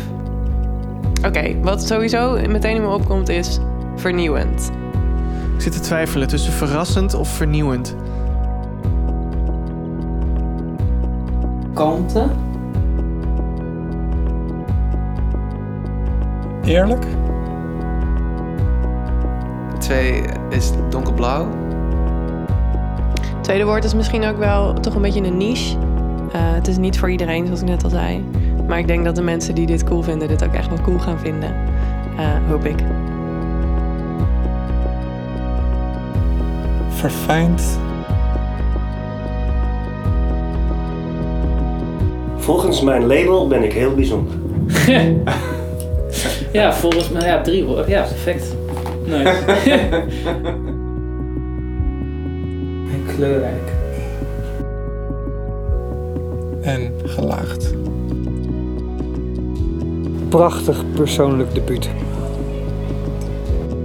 Oké, 1.25 1.59
wat 1.61 1.87
sowieso 1.87 2.37
meteen 2.47 2.75
in 2.75 2.81
me 2.81 2.87
opkomt 2.87 3.29
is 3.29 3.59
vernieuwend. 3.95 4.69
Ik 5.55 5.61
zit 5.61 5.73
te 5.73 5.79
twijfelen 5.79 6.27
tussen 6.27 6.53
verrassend 6.53 7.13
of 7.13 7.29
vernieuwend. 7.29 7.95
Kalmte. 11.73 12.29
Eerlijk? 16.63 17.05
Twee 19.79 20.23
is 20.49 20.71
donkerblauw. 20.89 21.47
Tweede 23.41 23.65
woord 23.65 23.83
is 23.83 23.93
misschien 23.93 24.25
ook 24.25 24.37
wel 24.37 24.73
toch 24.73 24.95
een 24.95 25.01
beetje 25.01 25.23
een 25.23 25.37
niche. 25.37 25.77
Eh, 26.31 26.53
het 26.53 26.67
is 26.67 26.77
niet 26.77 26.99
voor 26.99 27.11
iedereen, 27.11 27.45
zoals 27.45 27.61
ik 27.61 27.67
net 27.67 27.83
al 27.83 27.89
zei. 27.89 28.25
Maar 28.67 28.79
ik 28.79 28.87
denk 28.87 29.05
dat 29.05 29.15
de 29.15 29.21
mensen 29.21 29.55
die 29.55 29.65
dit 29.65 29.83
cool 29.83 30.01
vinden, 30.01 30.27
dit 30.27 30.43
ook 30.43 30.53
echt 30.53 30.69
wel 30.69 30.81
cool 30.81 30.99
gaan 30.99 31.19
vinden. 31.19 31.55
Eh, 32.17 32.27
hoop 32.49 32.65
ik. 32.65 32.79
Verfijnd. 36.89 37.79
Volgens 42.37 42.81
mijn 42.81 43.05
label 43.05 43.47
ben 43.47 43.63
ik 43.63 43.73
heel 43.73 43.93
bijzonder. 43.95 44.33
Ja, 46.51 46.73
volgens 46.73 47.09
mij 47.09 47.27
ja, 47.27 47.41
drie 47.41 47.63
woorden. 47.63 47.89
Ja, 47.89 48.01
perfect. 48.01 48.55
Nice. 49.05 49.29
en 52.93 53.05
kleurrijk. 53.15 53.71
En 56.61 56.93
gelaagd. 57.05 57.73
Prachtig 60.29 60.83
persoonlijk 60.93 61.53
debuut. 61.53 61.89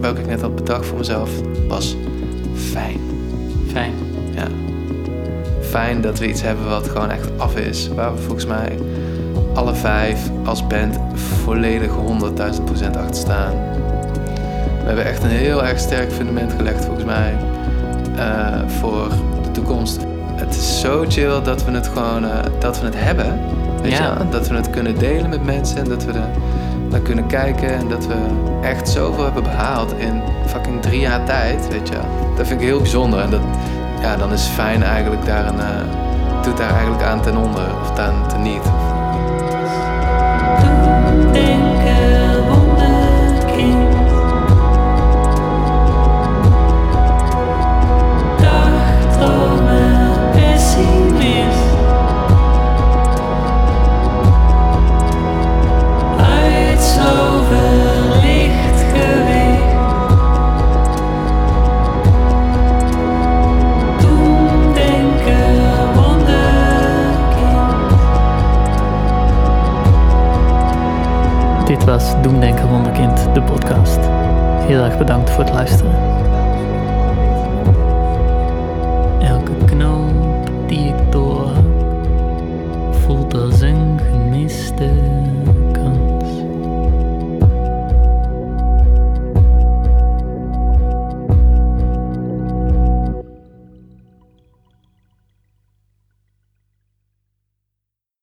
Welke 0.00 0.20
ik 0.20 0.26
net 0.26 0.40
had 0.40 0.54
bedacht 0.54 0.86
voor 0.86 0.98
mezelf 0.98 1.30
was 1.68 1.96
fijn. 2.54 3.00
Fijn. 3.72 3.92
Ja. 4.34 4.46
Fijn 5.60 6.00
dat 6.00 6.18
we 6.18 6.28
iets 6.28 6.42
hebben 6.42 6.68
wat 6.68 6.88
gewoon 6.88 7.10
echt 7.10 7.28
af 7.36 7.56
is. 7.56 7.88
Waar 7.88 8.14
we 8.14 8.20
volgens 8.20 8.46
mij 8.46 8.78
alle 9.54 9.74
vijf 9.74 10.30
als 10.44 10.66
band 10.66 10.98
volledig 11.14 11.90
100.000 12.56 12.64
procent 12.64 12.96
achter 12.96 13.14
staan. 13.16 13.52
We 14.80 14.90
hebben 14.90 15.04
echt 15.06 15.22
een 15.22 15.28
heel 15.30 15.64
erg 15.64 15.78
sterk 15.78 16.12
fundament 16.12 16.52
gelegd 16.56 16.84
volgens 16.84 17.04
mij 17.04 17.34
eh, 18.16 18.68
voor 18.80 19.08
de 19.42 19.50
toekomst. 19.50 20.00
Het 20.34 20.54
is 20.54 20.80
zo 20.80 21.04
chill 21.08 21.42
dat 21.42 21.64
we 21.64 21.70
het 21.72 21.88
gewoon 21.88 22.24
eh, 22.24 22.30
dat 22.58 22.80
we 22.80 22.86
het 22.86 22.94
hebben. 22.98 23.38
Weet 23.82 23.92
Ja. 23.92 24.16
je? 24.18 24.28
Dat 24.30 24.48
we 24.48 24.54
het 24.56 24.70
kunnen 24.70 24.98
delen 24.98 25.30
met 25.30 25.44
mensen 25.44 25.76
en 25.78 25.88
dat 25.88 26.04
we 26.04 26.12
er 26.12 26.28
naar 26.90 27.00
kunnen 27.00 27.26
kijken 27.26 27.74
en 27.74 27.88
dat 27.88 28.06
we 28.06 28.14
echt 28.62 28.88
zoveel 28.88 29.24
hebben 29.24 29.42
behaald 29.42 29.92
in 29.98 30.20
fucking 30.46 30.82
drie 30.82 31.00
jaar 31.00 31.24
tijd, 31.24 31.68
weet 31.68 31.88
je. 31.88 31.96
Dat 32.36 32.46
vind 32.46 32.60
ik 32.60 32.66
heel 32.66 32.78
bijzonder 32.78 33.20
en 33.20 33.30
dat, 33.30 33.40
ja, 34.00 34.16
dan 34.16 34.32
is 34.32 34.42
fijn 34.42 34.82
eigenlijk 34.82 35.24
daar 35.26 35.46
een, 35.46 35.60
eh, 35.60 35.66
doet 36.42 36.56
daar 36.56 36.70
eigenlijk 36.72 37.02
aan 37.02 37.20
ten 37.22 37.36
onder 37.36 37.62
of 37.82 37.98
aan 37.98 38.28
ten 38.28 38.42
niet. 38.42 38.62
Denken, 41.14 41.73
Was 71.84 72.22
Doemdenken 72.22 72.68
Wonderkind, 72.68 73.34
de 73.34 73.42
podcast. 73.42 73.98
Heel 74.66 74.82
erg 74.82 74.98
bedankt 74.98 75.30
voor 75.30 75.44
het 75.44 75.52
luisteren. 75.52 76.13